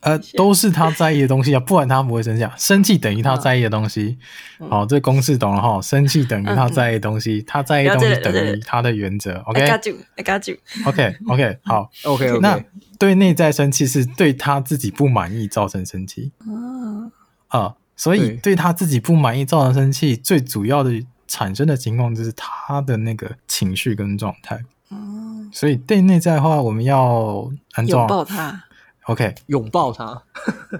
[0.00, 2.54] 呃， 都是他在意的东西啊，不然他不会生气啊。
[2.56, 4.16] 生气等于他在意的东西。
[4.60, 5.78] 嗯、好，这公式懂了哈。
[5.82, 9.34] 生气等于他在意的东西，嗯、他在意的东西等于他的原则。
[9.44, 10.56] OK，I got you，I got you。
[10.86, 12.40] OK，OK，好，OK，OK。
[12.40, 12.64] 那
[12.98, 16.32] 对内在生气是对他自己不满意造成生气。
[16.46, 17.12] 哦。
[17.48, 24.64] 啊、呃，所以对他自己不满意造成生气，最主要的产生的情况就是他的那个情绪跟状态。
[24.88, 27.50] 哦，所以对内在的话，我们要
[27.86, 28.64] 拥抱他。
[29.04, 30.22] OK，拥抱他，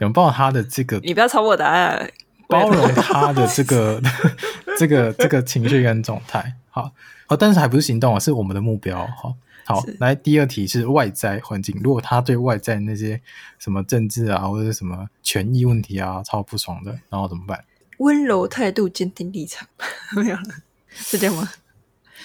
[0.01, 0.99] 拥抱他的这个。
[0.99, 2.11] 你不要抄我答案。
[2.49, 4.01] 包容他的这个
[4.79, 6.55] 这个这个情绪跟状态。
[6.71, 6.93] 好，
[7.27, 9.05] 哦，但是还不是行动啊，是我们的目标。
[9.21, 9.35] 好，
[9.67, 11.79] 好，来，第二题是外在环境。
[11.83, 13.21] 如果他对外在那些
[13.59, 17.63] 什么政治啊，或者什么权益问题啊，超不爽的，然后怎么办？
[17.99, 19.69] 温柔态度，坚定立场，
[20.17, 20.43] 没有了，
[20.91, 21.51] 是这样吗？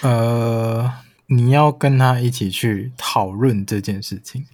[0.02, 0.94] 呃，
[1.26, 4.46] 你要跟他一起去讨论这件事情。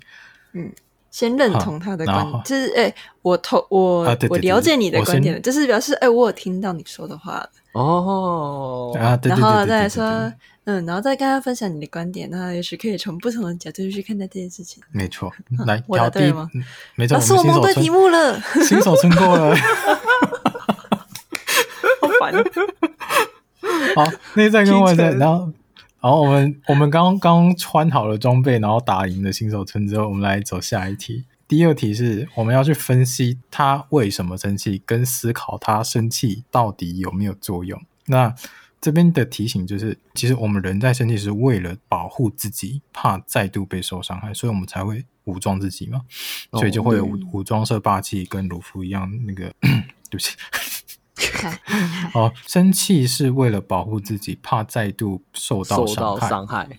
[0.53, 0.71] 嗯。
[1.09, 8.95] 先认同他的观点，就是哎、欸，我投我、我了解你的观点，就是表示哎、欸，我有听到你说的话哦。
[8.99, 10.31] 啊，对对对对对对对，然后再来说，
[10.69, 14.83] 嗯，然后再跟他分享你的观点，那也许可以从不同的角度去看待这件事情。
[14.91, 15.31] 没错，
[15.65, 16.49] 来，我答对了吗？
[16.95, 19.55] 没错，老师，我蒙对题目了， 新手村过了，
[22.01, 22.33] 好烦。
[23.95, 25.51] 好，内在跟外在，然后。
[25.99, 31.25] 然后我们我们刚刚穿好了装备，然后打赢了新手村之后，我们来走下一题。
[31.47, 37.81] 第二题是我们要去分析他为什么生气，跟思考他生气到底有没有作用。
[38.05, 38.33] 那
[38.79, 46.01] 这边的提醒就是，其实我们人在生气是为了保护自己，怕再度被受伤害，所以我们才会武装自己嘛。
[46.53, 50.35] 所以就会有武武装色霸气，跟鲁夫一样那个， 对不起。
[52.13, 55.85] 哦，生气是为了保护自己，怕再度受到
[56.19, 56.69] 伤害。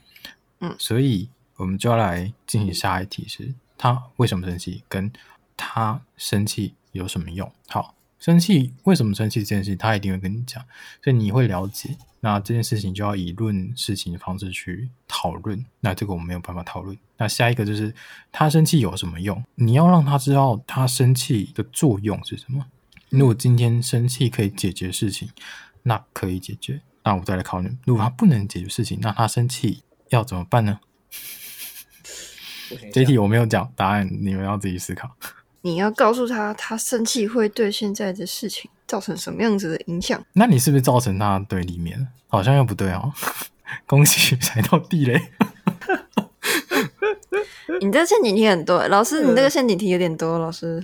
[0.60, 4.84] 嗯，所以我们就要来进行下一题是：是他为什么生气？
[4.88, 5.12] 跟
[5.56, 7.50] 他生气有什么用？
[7.66, 10.64] 好，生气为什么生气这件事情，他一定会跟你讲，
[11.02, 11.96] 所以你会了解。
[12.20, 15.64] 那这件事情就要以论事情的方式去讨论。
[15.80, 16.98] 那这个我们没有办法讨论。
[17.16, 17.94] 那下一个就是
[18.32, 19.44] 他生气有什么用？
[19.54, 22.66] 你要让他知道他生气的作用是什么。
[23.10, 25.30] 如果今天生气可以解决事情，
[25.84, 26.80] 那可以解决。
[27.04, 30.80] 那我再来考虑，如果他不能解决事情，那他生气要怎么办呢？
[32.92, 35.16] 这题我没有讲答案，你们要自己思考。
[35.68, 40.18] 你要告诉他，他生气会对现在的事情造成什么样子的影响？
[40.32, 42.08] 那你是不是造成他对立面？
[42.26, 43.12] 好像又不对哦。
[43.86, 45.20] 恭喜踩到地雷。
[47.82, 50.82] 你这陷阱题很多，老师，你这个陷阱题有点多，老师。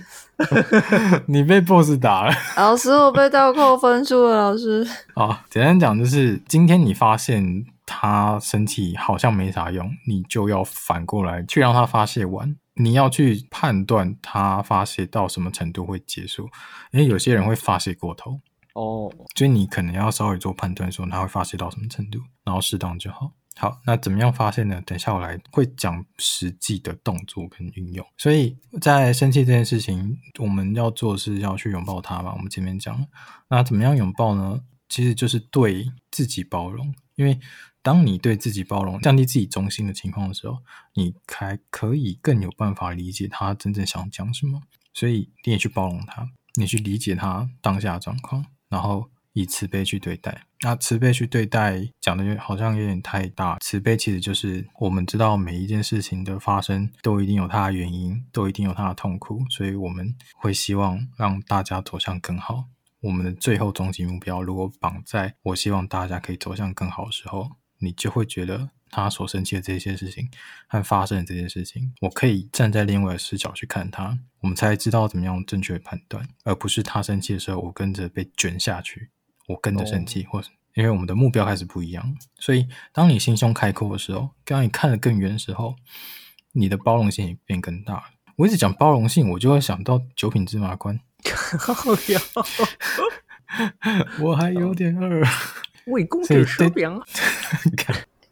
[1.25, 4.87] 你被 boss 打了，老师，我被倒扣分数了，老师。
[5.15, 12.55] 好，简单讲就是，今天你发现他生气好像没啥用，你就要反过来去让他发泄完。
[12.75, 16.49] 你要去判断他发泄到什么程度会结束，
[16.91, 18.39] 因为有些人会发泄过头
[18.73, 23.31] 哦，所以你可能要稍微做判断，说他会发泄到什么程度，然后适当就好。
[23.57, 24.81] 好，那怎么样发泄呢？
[24.85, 28.05] 等一下我来会讲实际的动作跟运用。
[28.17, 32.33] 所以在生气这件事情，我们要做的是要去拥抱他嘛。
[32.33, 33.07] 我们前面讲，
[33.47, 34.59] 那怎么样拥抱呢？
[34.89, 36.93] 其实就是对自己包容。
[37.15, 37.39] 因为
[37.85, 40.57] 当你对自己包容，降低自己中心的情况的时候，
[40.95, 44.63] 你还可以更有办法理解他真正想讲什么。
[44.91, 49.11] 所以你也去包容他，你去理解他当下的状况，然后。
[49.37, 53.57] 以慈悲去对待，那慈悲去对待讲的好像有点太大。
[53.59, 62.69] 慈悲其实就是我们知道每一件事情的发生都一定有它的原因，都一定有它的痛苦，所以我们会希望让大家走向更好。
[63.01, 67.51] 我们的最后终极目标如果绑在我希望大家可以走向更好的时候，
[67.85, 70.27] 你就会觉得他所生气的这些事情
[70.67, 79.11] 和发生的这件事情，我可以站在另外的视角去看他，我们才知道怎么样正确的判断，而不是他生气的时候我跟着被卷下去。
[79.47, 85.75] 我跟着生气，或者因为我们的目标开始不一样，所以当你心胸开阔的时候，当你看得更远的时候，
[86.53, 88.11] 你的包容性也变更大。
[88.37, 90.99] 我一直讲包容性，我就会想到九品芝麻官。
[94.19, 95.23] 我还有点饿，
[95.87, 96.99] 为公者收粮。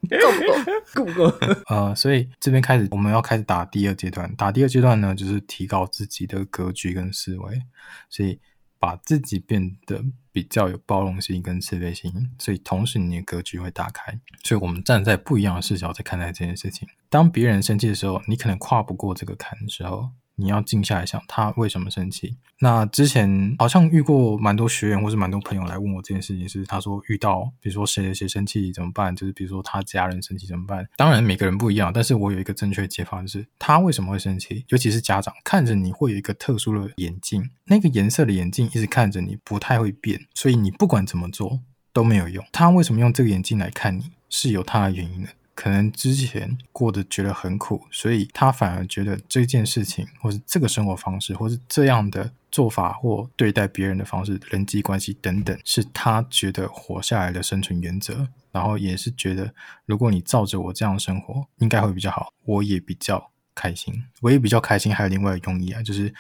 [0.04, 0.54] 够不够？
[0.94, 1.38] 够不够？
[1.74, 4.34] 呃，所以这边开始，我们要开始打第二阶段。
[4.36, 7.62] 打第二阶段呢，就是提高自己的格局跟思维，
[8.10, 8.40] 所以
[8.80, 10.04] 把自己变得。
[10.34, 16.88] 比较有包容性跟慈悲心，所以同时你的格局会打开，所以我们站在不一样的视角在看待这件事情。
[17.08, 20.10] 当别人生气的时候，你可能跨不过这个坎的时候。
[20.36, 22.38] 你要静下来想，他为什么生气？
[22.60, 29.14] 那之前好像遇过蛮多学员或是蛮多朋友来问我这件事情，是他说遇到，比如说谁谁谁生气怎么办？
[29.16, 30.88] 就是比如说他家人生气怎么办？
[30.96, 34.64] 当然每个人不一样，但是我有一个正确的解法，就是他为什么会生气？
[34.70, 41.60] 尤其是家长看着你会有一个特殊的眼镜，那个颜色的眼镜一直看着你，不太会变，所以你不管怎么做
[41.92, 42.44] 都没有用。
[42.52, 45.30] 他为什么用这个眼镜来看你，是有他的原因的。
[45.56, 58.28] 可能之前过得觉得很苦，所以他反而觉得这件事情，或是这个生活方式，或是这样的做法或对待别人的方式、人际关系等等，是他觉得活下来的生存原则。
[58.52, 59.52] 然后也是觉得，
[59.88, 64.04] 如果你照着我这样生活，应该会比较好，我也比较开心。
[64.22, 66.14] 我也比较开心，还有另外一个用意啊，就是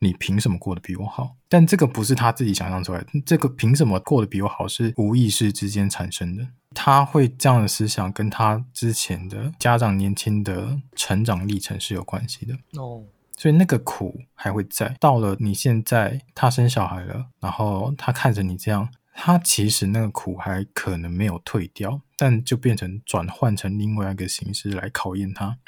[0.00, 1.36] 你凭什么过得比我好？
[1.48, 6.46] 但这个不是他自己想象出来的，这个凭什么过得比我好是无意识之间产生的。
[6.74, 13.02] 他会这样的思想，跟他之前的家长年轻的成长历程是有关系的哦。
[13.36, 14.96] 所以那个苦还会在。
[15.00, 18.88] 到了你现在，他生小孩了，然后他看着你这样。
[19.20, 25.58] 他其实那个苦还可能没有退掉，但就变成转换成另外一个形式来考验他，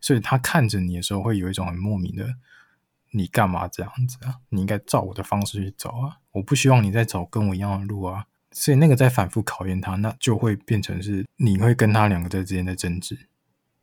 [0.00, 2.26] 所以他看着你的时候会有一种很莫名的，
[3.16, 4.36] 你干嘛这样子啊？
[4.50, 6.18] 你应该照我的方式去走啊！
[6.32, 8.26] 我不希望你再走跟我一样的路啊！
[8.52, 13.28] 所以那个在反复考验他，那就会变成是你会跟他两个在之间的争执。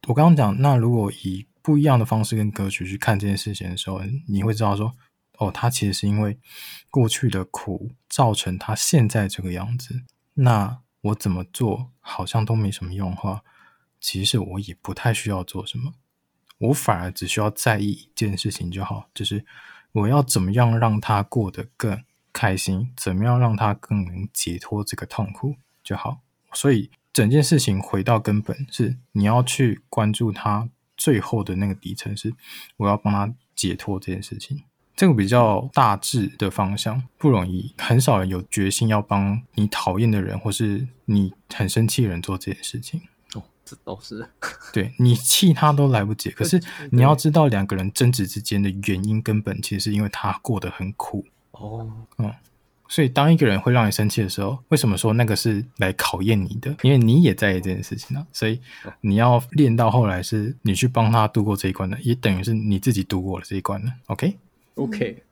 [0.08, 4.94] 我刚刚讲，那如果以不一样的方式跟格局去看这件事情的时候，你会知道说。
[5.40, 6.38] 哦，他其实是因为
[6.92, 10.04] 过去的苦造成他现在这个样子。
[10.36, 13.44] 那我怎么做好像都没什么用的话，
[14.00, 15.96] 其实我也不太需要做什么，
[16.60, 19.46] 我反而只需要在意一件事情就好，就是
[19.92, 26.20] 我要怎么样让他过得更开心，怎么样让他更能解脱这个痛苦就好。
[26.54, 32.34] 所以整件事情回到根本是你要去关注他最后的那个底层，是
[32.78, 34.64] 我要帮他解脱这件事情。
[34.96, 43.02] 这个比较大致的方向不容易，很少人有决心要帮你讨厌的人，或是你很生气的人做这件事情。
[43.64, 44.28] 哦，这都是，
[44.74, 46.30] 对，你气他都来不及。
[46.32, 46.62] 可是
[46.92, 51.26] 你要知道，两个人争执之间的原因根本其实是因为他过得很苦。
[51.52, 52.32] 哦，嗯，
[52.88, 56.76] 所以当一个人会让你生气的时候，为什么说那个是来考验你的？
[56.82, 58.26] 因为你也在意这件事情啊。
[58.34, 58.60] 所以
[59.02, 63.92] 你要练到后来，是你去帮他度过这一关的，也等于是你自己度过了这一关了。
[64.08, 64.38] OK。
[64.76, 65.24] OK，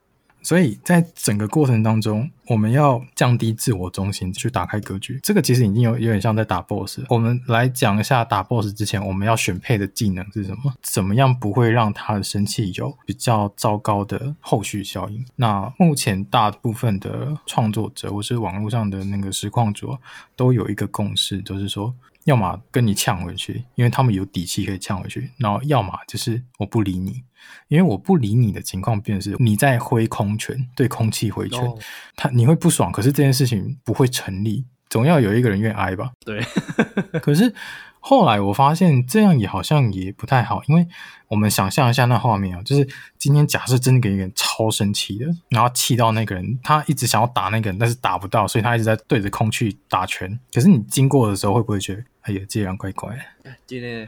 [0.41, 5.19] 所以在整个过程当中，我们要降低自我中心，去打开格局。
[5.21, 7.01] 这个其实已经有有点像在打 BOSS。
[7.09, 10.73] 我们来讲一下打 BOSS 之前，我们要选配的技能是什么？
[10.81, 15.25] 怎么样不会让他的生气有比较糟糕的后续效应？
[15.35, 19.97] 那目前大部分的创作者或是网络上的那个实况主
[20.35, 21.93] 都有一个共识，就是说。
[22.25, 27.23] 要么跟你呛回去，因为他们有底气可以呛回去；然后要么就是我不理你，
[27.67, 31.59] 因为我不理你的情况，便是你在挥空拳对空气挥拳，
[32.15, 36.11] 他你会不爽，可是这件事情不会成立，总要有一个人愿挨吧？
[36.25, 36.41] 对，
[37.21, 37.53] 可是。
[38.03, 40.87] 后来我发现这样也好像也不太好，因为
[41.27, 42.87] 我们想象一下那画面啊，就是
[43.19, 50.39] 今天假设真的给一个人超生气的，然后气到那个人，他一直想要打那个人，但是打不到，所以他一直在对着空气打拳。
[50.51, 53.17] 可是你经过的时候，会不会觉得，哎呀，这样怪怪？
[53.65, 54.07] 今天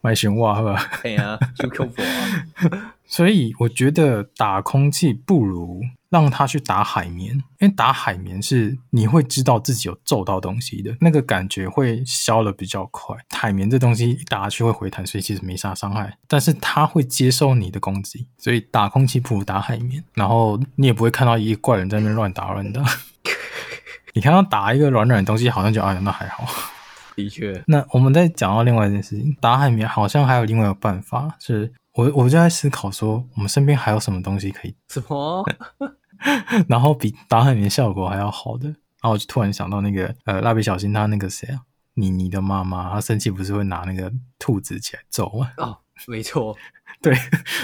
[0.00, 0.90] 买熊袜是吧？
[1.02, 2.94] 对呀，就恐怖啊。
[3.06, 5.82] 所以我觉得打空气不如。
[6.08, 13.14] 让他去打海绵，因为打海绵是你会知道自己有揍到东西的，那个感觉会消得比较快。
[13.30, 16.16] 海绵这东西一打下去会回弹，所以其实没啥伤害。
[16.28, 20.02] 但是它会接受你的攻击，所以打空气不如打海绵。
[20.14, 22.82] 然后你也不会看到一个怪人在那边乱打乱打。
[24.14, 26.46] 你看到打一个软软的东西，好像就啊，那还好。
[27.16, 27.64] 的确。
[27.66, 31.72] 那我们再讲到另外一件事情，打海绵好像还有另外一个办法是。
[31.94, 34.76] 我我就在思考说，我们身边还有什么东西可以？
[34.90, 35.42] 什么？
[36.68, 38.68] 然后比打海绵效果还要好的？
[38.68, 41.60] 然后我就突然想到那个呃，蜡笔小新他那个谁啊，
[41.94, 45.52] 妮妮的妈妈，她生气不是会拿那个兔子起来揍吗？
[45.56, 46.54] 哦，没错。
[47.00, 47.16] 对，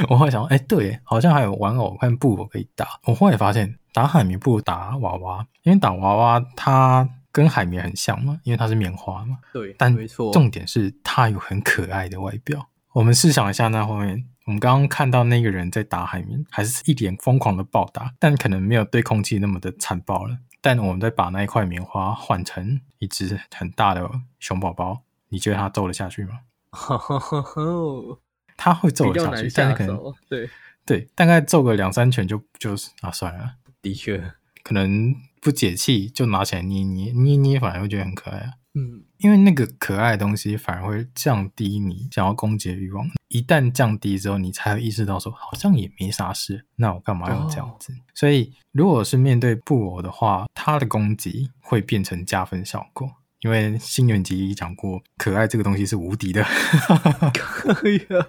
[0.08, 2.86] 我后来想，哎，对，好像还有玩偶和布偶可以打。
[3.04, 9.38] 我后来发现，打海绵不如打娃娃，因为打娃娃它跟海绵很像吗，因为它是棉花嘛。
[9.52, 10.32] 对，但没错。
[10.32, 12.68] 重点是它有很可爱的外表。
[12.92, 20.36] 我们试想一下那画面，我们刚刚看到那个人在打海绵，还是一脸疯狂的暴打，但可能没有对空气那么的残暴了。
[20.60, 24.08] 但我们再把那一块棉花换成一只很大的
[24.38, 26.40] 熊宝宝，你觉得他揍得下去吗？
[28.56, 30.48] 他会揍得下去，下但是可能对
[30.86, 33.54] 对，大概揍个两三拳就就是啊，算了。
[33.80, 35.12] 的确，可能
[35.42, 38.50] 不解气就拿起来捏捏捏捏，反而会觉得很可爱啊。
[38.74, 43.06] 嗯，因为那个可爱的东西反而会降低你想要攻击的欲望。
[43.28, 47.92] 一旦降低之后，你才会意识到说好像也没啥事，那我干嘛要这样子？
[47.92, 53.10] 哦、所以，如果是面对布偶的话，它的攻击会变成加分效果。
[53.40, 56.44] 因为新垣结衣讲过，可爱这个东西是无敌的。
[57.34, 58.24] 可以啊，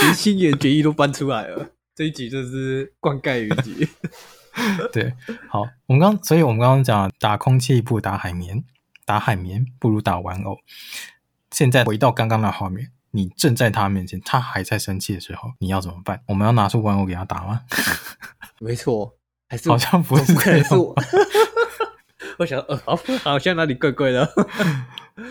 [0.00, 3.88] 连新垣结衣都搬出来了，这一集就是灌溉云集。
[4.92, 5.14] 对，
[5.48, 8.64] 好，我们刚，所以我们刚刚讲打空气不打海绵。
[9.04, 10.58] 打海绵不如打玩偶，
[11.50, 16.22] 现在回到刚刚的画面，你正在他面前，他还在生气的时候，你要怎么办？
[16.28, 17.62] 我们要拿出玩偶给他打吗？
[18.60, 19.16] 没错，
[19.48, 20.94] 还是好像不是，不可能是我。
[22.38, 24.32] 我想，呃，好，好像哪里怪怪的。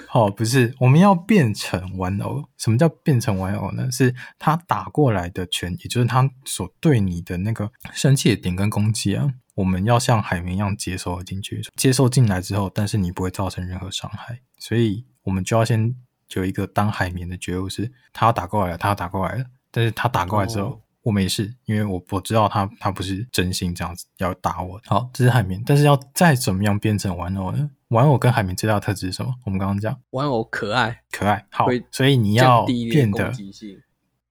[0.07, 2.43] 好，不是，我们要变成玩偶。
[2.57, 3.89] 什么叫变成玩偶呢？
[3.91, 15.95] 是他打过来的拳，也就是他所对你的那个生气的点跟攻击啊，我们要像海绵一样接收进去，接受进来之后，但是你不会造成任何伤害，所以我们就要先
[16.33, 20.67] 有一个当海绵的觉悟，是他要打过来了，他要打过来了，但是他打过来之后。
[20.67, 24.79] 哦我没事，因为我我知道他他不是真心这样子要打我。
[24.85, 27.71] 好，这是海绵，但是要再怎么样变成玩偶呢？
[27.91, 29.35] 玩偶跟海绵最大的特质是什么？
[29.45, 31.45] 我们刚刚讲玩偶可爱，可爱。
[31.51, 33.31] 好，所以你要变得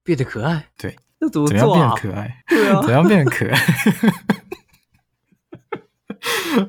[0.03, 0.67] 变得可爱。
[0.77, 2.43] 对，那怎么怎么样变可爱？
[2.49, 3.59] 对啊， 怎样变得可爱？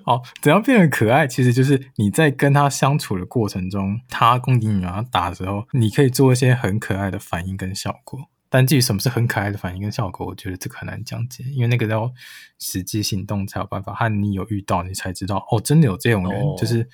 [0.06, 1.26] 好，怎样变得可爱？
[1.26, 8.20] 其实就是你在跟他相处的过程中，他攻击你，然后打的时候，你可以做一些很可爱的反应跟效果。
[8.54, 12.14] 但至于什么是很可爱的反应跟效果，我觉得这个很难讲解，因为那个要
[12.60, 16.86] 实际行动才有办法，和你有遇到你才知道哦，真的有这种人，哦、就是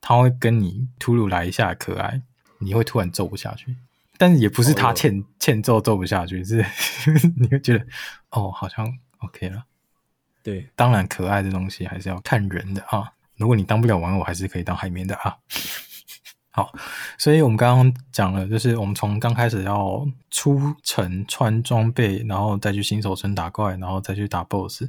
[0.00, 2.20] 他会跟你突如来一下可爱，
[2.58, 3.76] 你会突然揍不下去，
[4.18, 6.66] 但是也不是他欠、哦、欠揍揍不下去，是
[7.38, 7.86] 你会觉得
[8.30, 9.64] 哦，好像 OK 了。
[10.42, 15.36] 对，当然可爱的东西还是要看人的啊，如果你当不了玩偶，还是可以当海绵的啊。
[16.56, 16.72] 好，
[17.18, 24.84] 所以我们刚刚讲了，就是我们从刚开始要出城穿装备，然后再去新手村打怪，然后再去打 BOSS，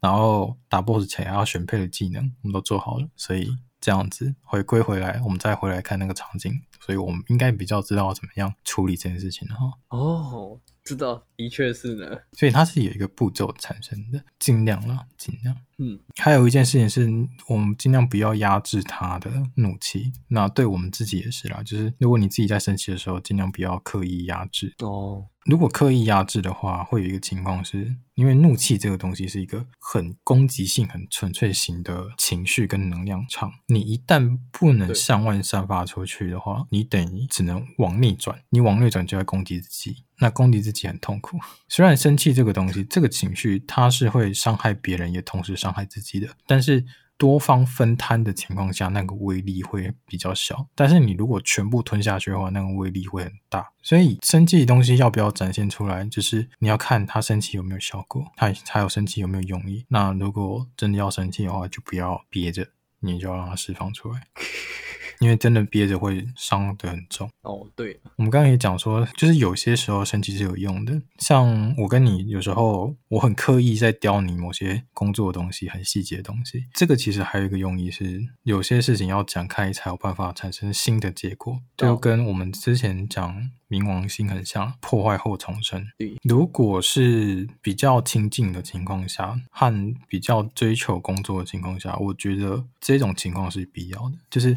[0.00, 3.06] 然后打 BOSS 前要选配的技能，我们都做好了。
[3.16, 9.74] 所以这样子回归回来，我们再回来看那个场景，所以我们应该比较知道怎么样处理这件事情哈。
[9.88, 10.58] 哦。
[10.84, 12.18] 知道，的确是呢。
[12.32, 15.56] 所以它是有一个步骤产生的，尽量啦，尽量。
[15.78, 17.08] 嗯，还有一件事情是
[17.48, 20.12] 我们尽量不要压制他的怒气。
[20.28, 24.72] 那对我们自己也是啦，就是如果你自己在生气的时候，尽量不要刻意压制。
[24.78, 25.26] 哦。
[25.46, 33.52] 如果刻意压制的话，会有一个情况是，因为怒气这个东西是一个很攻击性、很纯粹型的情绪跟能量场。
[33.66, 38.40] 你一旦不能向外散发出去的话，你等于只能往内转。
[38.48, 41.38] 你往内转就会攻击自己，那攻击自己很痛苦。
[41.68, 46.84] 虽然生气这个东西，这个情绪它是会伤害别人，也同时伤害自己的，但是。
[47.16, 50.66] 多方分摊的情况下，那个威力会比较小。
[50.74, 53.70] 但是你如果全部吞下去的话，那个威力会很大。
[53.80, 59.86] 所以生气的东西要不要展现出来，就是你要看他生气有没有效果，他他有生气有没有用意。
[59.90, 62.66] 那如果真的要生气的话，就不要憋着，
[62.98, 64.26] 你就要让它释放出来。
[65.20, 67.66] 因为真的憋着会伤得很重哦。
[67.74, 71.00] 对，我们刚刚也讲说，就是有些时候生气是有用的。
[71.18, 76.66] 像我跟你有时候，我很刻意在刁你某些工作的东西，很细节的东西。
[76.72, 81.60] 这个其实还有一个用意是，有些事情要讲开才有办法产生新的结果。
[81.76, 85.86] 就跟我们之前讲冥王星很像，破坏后重生。
[86.22, 94.56] 如果是比较亲近的情况下，和比较追求工作的情况下，我觉得这种情况是必要的，就是。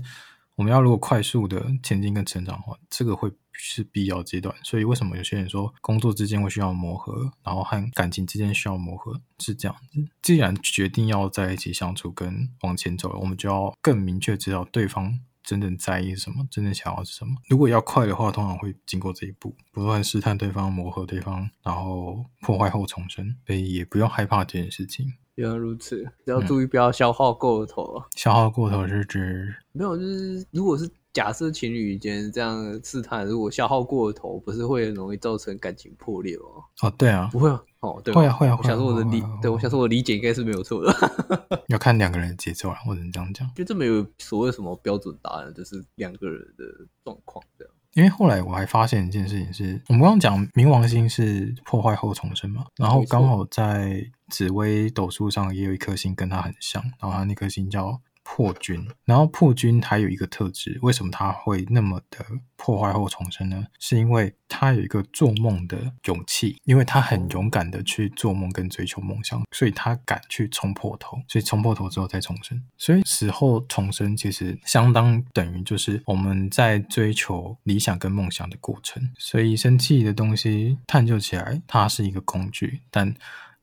[0.57, 4.53] 我们要如果快速的前进跟成长的话，这个会是必要阶段。
[4.63, 10.03] 所以为什么有些人说工作之间会需要磨合，然后和感情之间需要磨合，是这样子。
[10.21, 17.35] 既然决定要在一起相处跟往前走，我们就要更明确知道对方真正在意什么，真正想要是什么。
[17.47, 23.35] 如果要快的话，通常会经过这一步，不断试探对方，磨合对方，然后破坏后重生。
[23.45, 25.13] 所以也不用害怕这件事情。
[25.37, 27.83] 原来如此，要注意不要消耗过头。
[27.97, 28.03] 嗯。
[28.15, 36.43] 消耗过头是指没有，就是如果是假设情侣间这样试探，如果消耗过头，不是会很容易造成感情破裂吗？
[36.81, 38.57] 哦，对啊，不会啊，哦，对，会啊，会啊。
[38.59, 40.91] 我想说我的理，对我想说我理解应该是没有错的。
[41.69, 46.63] 要看两个人的节奏啊，或者这样讲，就这没有所谓什么标准答案，就是两个人的
[47.03, 47.73] 状况这样。
[47.97, 57.99] 因为后来我还发现一件事情是，我们刚刚讲冥王星是破坏后重生嘛，然后刚好在紫微斗数上也有一颗星跟它很像，然后它那颗星叫。
[58.29, 62.19] 破军，然后破军还有一个特质，为什么他会那么的
[62.57, 63.65] 破坏后重生呢？
[63.79, 83.15] 是因为他有一个做梦的勇气，因为他很勇敢的去做梦跟追求梦想，所以他敢去冲破头，所以冲破头之后再重生，所以死后重生其实相当等于就是我们在追求理想跟梦想的过程，所以生气的东西探究起来，它是一个工具，但。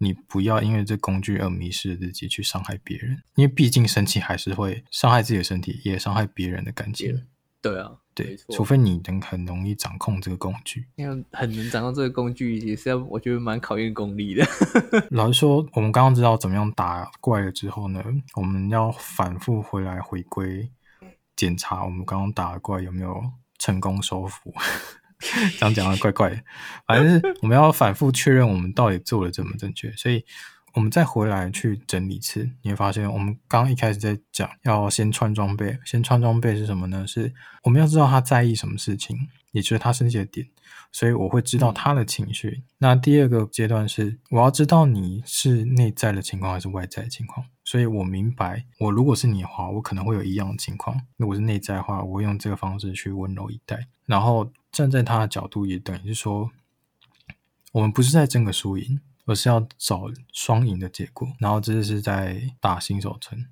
[0.04, 7.26] 你不要因为这工具而迷失自己，去伤害别人，因为毕竟生气还是会伤害自己的身体，也伤害别人的感情。
[7.62, 14.46] 对啊，对，除非你能很容易掌控这个工具，因为很能掌控这个工具，也是要我觉得蛮考验功力的。
[15.10, 20.70] 老实说，我们刚刚知道怎么样打怪了之后呢，我们要反复回来回归
[21.34, 23.32] 检查我们刚刚打的怪有没有。
[23.56, 24.52] 成功收服。
[25.58, 26.42] 这样讲的怪怪的，
[26.86, 30.24] 反正是我们要反复确认我们到底做的正不正确，所以
[30.74, 37.06] 我们再回来去整理一次，你会发现我们刚刚一开始在讲要先穿装备，先穿装备是什么呢？
[37.06, 39.16] 是我们要知道他在意什么事情，
[39.52, 40.48] 也就是他生气的点。
[40.92, 42.62] 所以我会知道他的情绪。
[42.78, 47.46] 那第二个阶段是，我要知道你是内在的情况还是外在的情况。
[47.64, 51.00] 所以我明白，我如果是你的话，我可能会有一样的情况。
[51.16, 53.88] 如果是内在话，我会用这个方式去温柔以待。
[54.06, 56.50] 然后站在他的角度，也等于是说，
[57.72, 61.28] 我们不是在争个输赢，而是要找双赢的结果。
[61.40, 63.46] 然后这是在打新手村。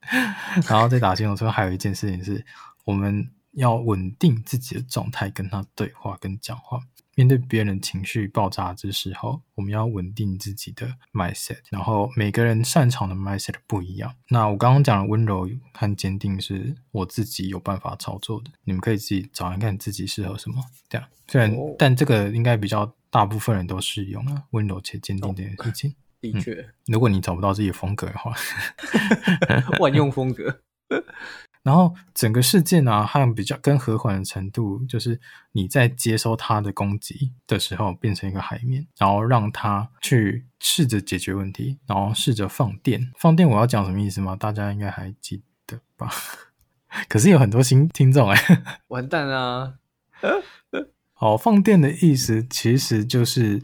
[0.68, 2.44] 然后在打新手村，还有一件事情是
[2.84, 3.30] 我们。
[3.52, 6.80] 要稳定自己的状态，跟他对话，跟讲话。
[7.18, 11.58] 面对别人情绪爆炸之时候，我们要稳定自己的 mindset。
[11.68, 14.14] 然后每个人擅长的 mindset 不一样。
[14.28, 20.62] 那我刚刚讲的温柔和坚定是我自己有办法操作的，你们可以自己找一看自己适合什么。
[20.88, 25.92] 这样，虽然、哦、但这个应该比较大部分人都适用啊，温柔且坚定这件事情。
[26.22, 28.32] 的确、嗯，如果你找不到自己的风格的话
[29.80, 30.60] 万用风格。
[31.68, 35.20] 然后整个事件呢、啊，还有比较更和缓的程度，就是
[35.52, 43.12] 你在接收他的攻击的时候，变成一个海绵，然后让他去试着解决问题，然后试着放电。
[43.18, 44.34] 放电我要讲什么意思吗？
[44.34, 46.10] 大家应该还记得吧？
[47.06, 49.74] 可是有很多新听众哎， 完蛋啊！
[51.20, 53.60] 好，放电的意思其实就是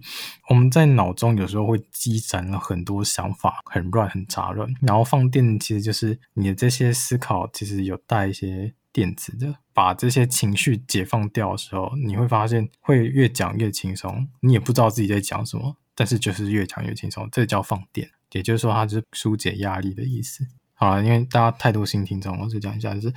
[0.49, 4.69] 我们在脑中有时候会积攒了很多想法，很乱，很杂乱。
[4.81, 18.11] 然后放电其实就是你的这些思考其实有带一些电子的，把这些情绪解放掉的时候，你会发现会越讲越轻松，你也不知道自己在讲什么，但是就是越讲越轻松，这叫放电。
[18.33, 20.45] 也就是说，它是疏解压力的意思。
[20.73, 23.15] 好了，因为大家太多新听众，我就讲一下，就是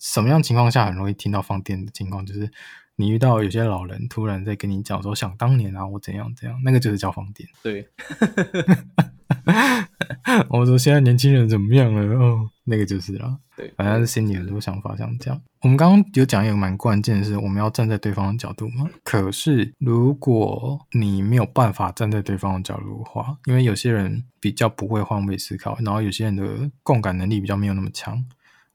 [0.00, 2.50] 什么样情况下很容易听到放电的情况，就是。
[2.96, 7.48] 你遇到有些老人突然在跟你讲说，想当年啊，我怎样怎样，那个就是叫放电。
[7.62, 7.86] 对，
[10.48, 12.02] 我说现在年轻人怎么样了？
[12.16, 13.38] 哦，那个就是了。
[13.54, 15.40] 对，反正是心里很多想法想讲。
[15.60, 18.88] 我们刚刚有讲一个蛮关键的是，我们要站在对方的角度嘛。
[19.04, 28.24] 可是如果你没有办法站在对方的角度的话，因为有些人比较不会换位思考，然后有些人的共感能力比较没有那么强。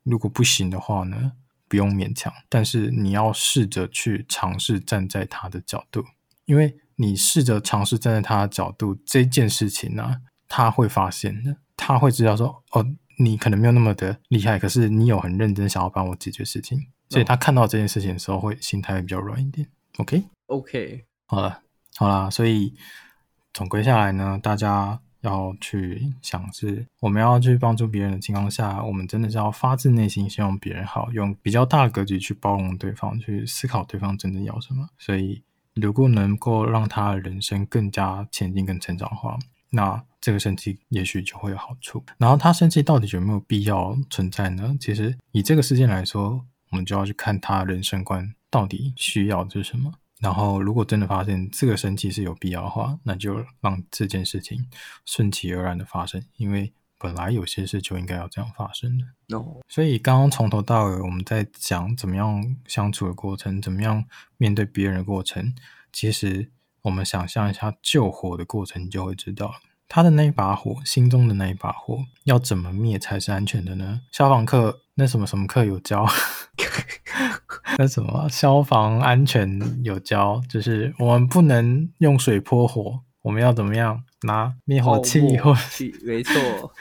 [0.04, 1.32] 如果不行的话呢？
[1.72, 6.04] 不用勉强，但是你要试着去尝试站在他的角度，
[6.44, 10.18] 因为你试着尝试站在他的角度，这件事情呢、啊，
[10.50, 12.86] 他会发现的，他会知道说，哦，
[13.20, 19.66] 你可能没有那么的厉害，可是你有很认真想要帮我解决事情，所以他看到这件事情的时候，会心态会比较软一点。
[19.96, 21.06] OK，OK，Okay?
[21.28, 21.62] 好了，
[21.96, 22.76] 好啦，所以
[23.54, 25.00] 总归下来呢，大家。
[25.22, 34.88] 要去想是我们要去帮助别人的情况下，我们真的是要发自内心希望别人好，用比较大格局去包容对方，去思考对方真的要什么。
[34.98, 35.42] 所以，
[35.76, 39.38] 如果能够让他的人生更加前进、跟成长的话，
[39.70, 42.04] 那这个生气也许就会有好处。
[42.18, 44.76] 然后，他生气到底有没有必要存在呢？
[44.80, 49.94] 其实，以这个事件来说，我们就要去看他人生观到底需要的是什么。
[50.22, 54.68] 然后，如果真的发现这个生气是有必要的话，那就让这件事情
[55.04, 59.06] 顺其而然的发生，因为本来有些事就应该要这样发生的。
[59.28, 59.62] No.
[59.68, 64.06] 所以刚刚从头到尾我们在讲怎么样相处的过程，怎么样
[64.38, 65.56] 面对别人的过程，
[65.92, 66.52] 其实
[66.84, 69.56] 我们想象一下救火的过程，你就会知道
[69.88, 74.02] 他的那一把火，心中的那一把火，要怎么灭才是安全的呢？
[74.12, 76.06] 消防课那什么什么课有教？
[77.82, 85.92] 那什么消防安全有教，就是我们不能用水泼火，我们要怎么样拿灭火器或器？
[86.04, 86.34] 没错，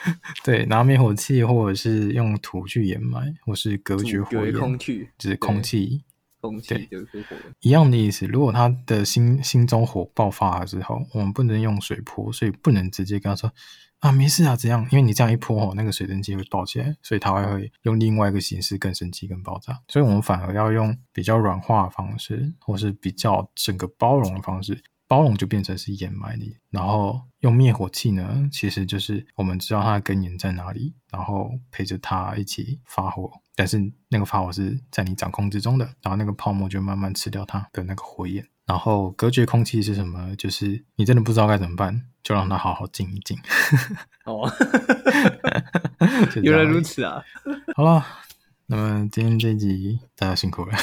[0.45, 6.03] 对，拿灭火器或者是用土去掩埋，或是隔绝火焰，空气，就是空气，
[6.43, 8.27] 空气就是火，一样的意思。
[8.27, 13.51] 如果他的心心中火爆发了之后，我们不能用水泼，所以不能直接跟他说。
[14.01, 14.87] 啊，没事啊，怎样？
[14.91, 19.81] 因为你这样一泼吼，那个水蒸气会爆起来，所以它会会用另外一个形式更生气、更爆炸。
[19.89, 24.83] 所以我们反而要用比较软化的方式，或是比较整个包容的方式。
[25.07, 33.29] 包容就变成是掩埋你，然后用灭火器呢，其实就是我们知道它的根源在哪里，然后陪着它一起发火。
[33.57, 38.47] 但是那个发火是在你掌控之中的，然后那个泡沫就慢慢吃掉它的那个火焰。
[38.71, 40.33] 然后隔绝空气是什么？
[40.37, 43.37] 就是你真的不知道该怎么办，就让它好好静一静。
[44.25, 44.49] 哦，
[46.41, 47.21] 原来如此啊！
[47.75, 48.07] 好了，
[48.67, 50.79] 那么今天这一集大家辛苦了。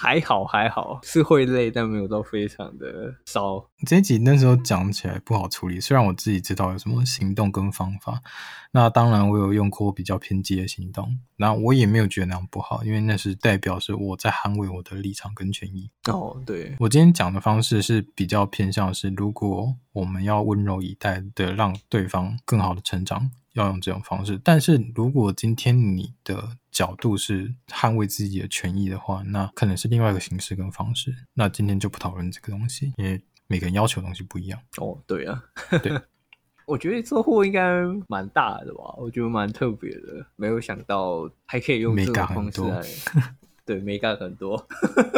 [0.00, 3.68] 还好还好，是会累，但没有到非常的烧。
[3.84, 8.22] 这一集那时候讲起来不好处理，虽然我自己知道有什么行动跟方法，
[8.70, 15.90] 那当然我有用过比较偏激的行动，那我也没有觉得那样不好，因为那是代表是我在捍卫我的立场跟权益。
[16.06, 23.32] 哦，对，我今天讲的方式是比较偏向是，如果我们要温柔以待的让对方更好的成长。
[23.60, 31.14] 要用这种方式，但是如果今天你的角度是捍卫自己的权益的话，那可能是另外一个形式跟方式。
[31.34, 34.60] 那今天就不讨论这个东西，因为每个人要求的东西不一样。
[34.76, 35.42] 哦，对啊，
[35.82, 36.00] 对，
[36.66, 38.94] 我觉得收获应该蛮大的吧？
[38.98, 42.82] 我觉得蛮特别的，没有想到还可以用这种方式来，
[43.64, 44.66] 对，美感很多。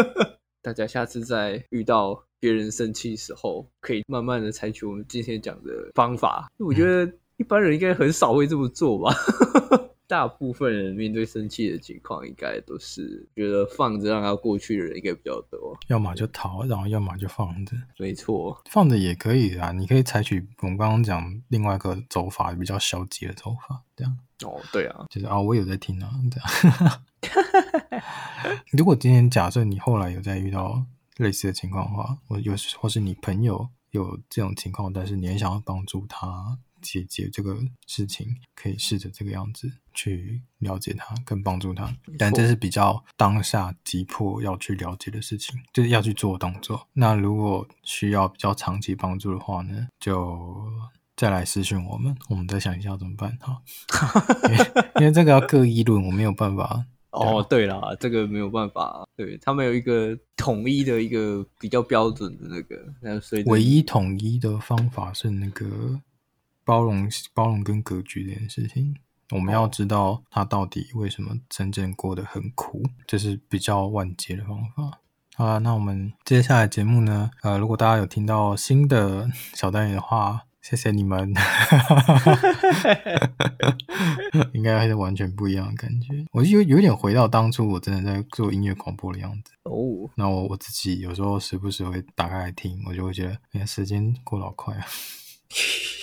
[0.63, 6.51] 大家下次在遇到别人生气的时候，可以慢慢的采取我们今天讲的方法。
[6.59, 7.13] 我觉得。
[7.41, 9.15] 一般人应该很少会这么做吧？
[10.07, 15.75] 大部分人面对生气的情况，应该都是觉得放着让他过去的人应该比较多。
[15.87, 17.75] 要么就逃，然后要么就放着。
[17.97, 19.73] 没错，放着也可以啊。
[19.73, 24.19] 你可以采取我们刚刚讲另外一个走法，比较消极的走法，这样。
[24.45, 27.03] 哦，对啊，就是啊，我有在听啊，这样。
[28.73, 30.85] 如果今天假设你后来有在遇到
[31.17, 36.59] 类似的情况的话，我有或是你朋友有这种情况，但是你很想要帮助他。
[36.81, 37.57] 解决这个
[37.87, 41.95] 事情，可以试着这个样子去了解他，跟帮助他。
[42.19, 46.87] 但这是比较当下急迫要去了解的事情，就是要去做动作。
[46.93, 50.67] 那如果需要比较长期帮助的话呢，就
[51.17, 53.63] 再来私讯我们，我们再想一下怎么办哈。
[54.49, 56.85] 因为因为这个要各议论，我没有办法。
[57.11, 66.01] 哦，对啦，这个没有办法，对，他们有一个统一的一个比较标准的那个，那所以唯一统一的方法是那个。
[66.65, 68.97] 包容、包容跟格局这件事情，
[69.31, 74.99] 我们要知道他到底为什么真正过得很苦，这是比较万劫的方法。
[75.37, 77.31] 好了，那我们接下来节目呢？
[77.43, 81.33] 呃，如果大家有听到新的 小单元的话，谢谢你们，
[84.53, 86.27] 应该还是完全不一样的感觉。
[86.33, 90.11] 我就有有点回到当初我真的在做音乐广播的样子哦。
[90.17, 94.85] 那我我自己有时候时不时会打开来听，我就会觉得，哎呀，时间过得好快啊。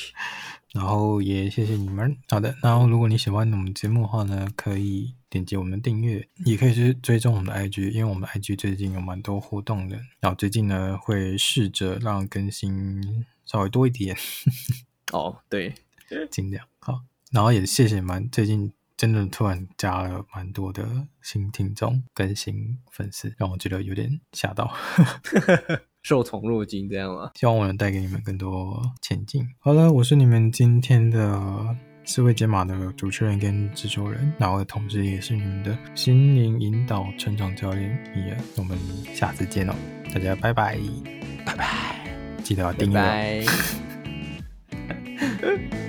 [0.77, 2.15] 然后也谢谢你们。
[2.29, 9.95] 好的，然后如果你喜欢我们节目的话呢，可以点击我们的订阅，也可以去追踪我们的 IG，因为我们的 IG 最近有蛮多活动的。
[10.19, 14.15] 然后最近呢，会试着让更新稍微多一点。
[15.11, 15.73] 哦，对，
[16.29, 17.01] 尽量好。
[17.31, 24.71] 然后也谢谢蛮最近真的突然加了蛮多的新听众、更新粉丝，让我觉得有点吓到。
[26.07, 27.29] 受宠若惊，这样吗？
[27.35, 29.45] 希望我能带给你们更多前进。
[29.59, 38.37] 好了，我是你们今天的思维解码的主持人跟制作人，那我的同时也是你们的心灵引导成长教练米尔。
[38.55, 38.77] 我们
[39.13, 39.75] 下次见哦，
[40.13, 40.79] 大家拜拜，
[41.45, 42.09] 拜拜，
[42.41, 42.95] 记得要订阅。
[42.95, 43.43] 拜
[45.41, 45.86] 拜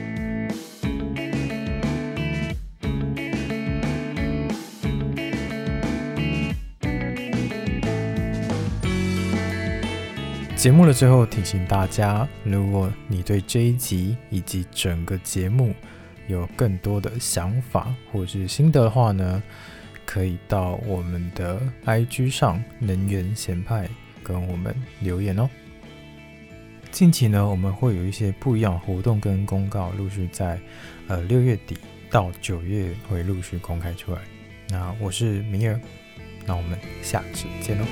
[10.59, 15.73] 节目的最后提醒大家，如果你对这一集以及整个节目
[16.27, 19.41] 有更多的想法或是心得的话呢，
[20.05, 23.89] 可以到我们的 IG 上能源闲派
[24.21, 25.49] 跟我们留言哦。
[26.91, 30.59] 近期呢，我们会有一些不一样的活动跟公告，陆续在
[31.07, 31.79] 呃六月底
[32.11, 34.21] 到九月会陆续公开出来。
[34.71, 35.81] 那我是明儿，
[36.45, 37.87] 那我们下次见喽。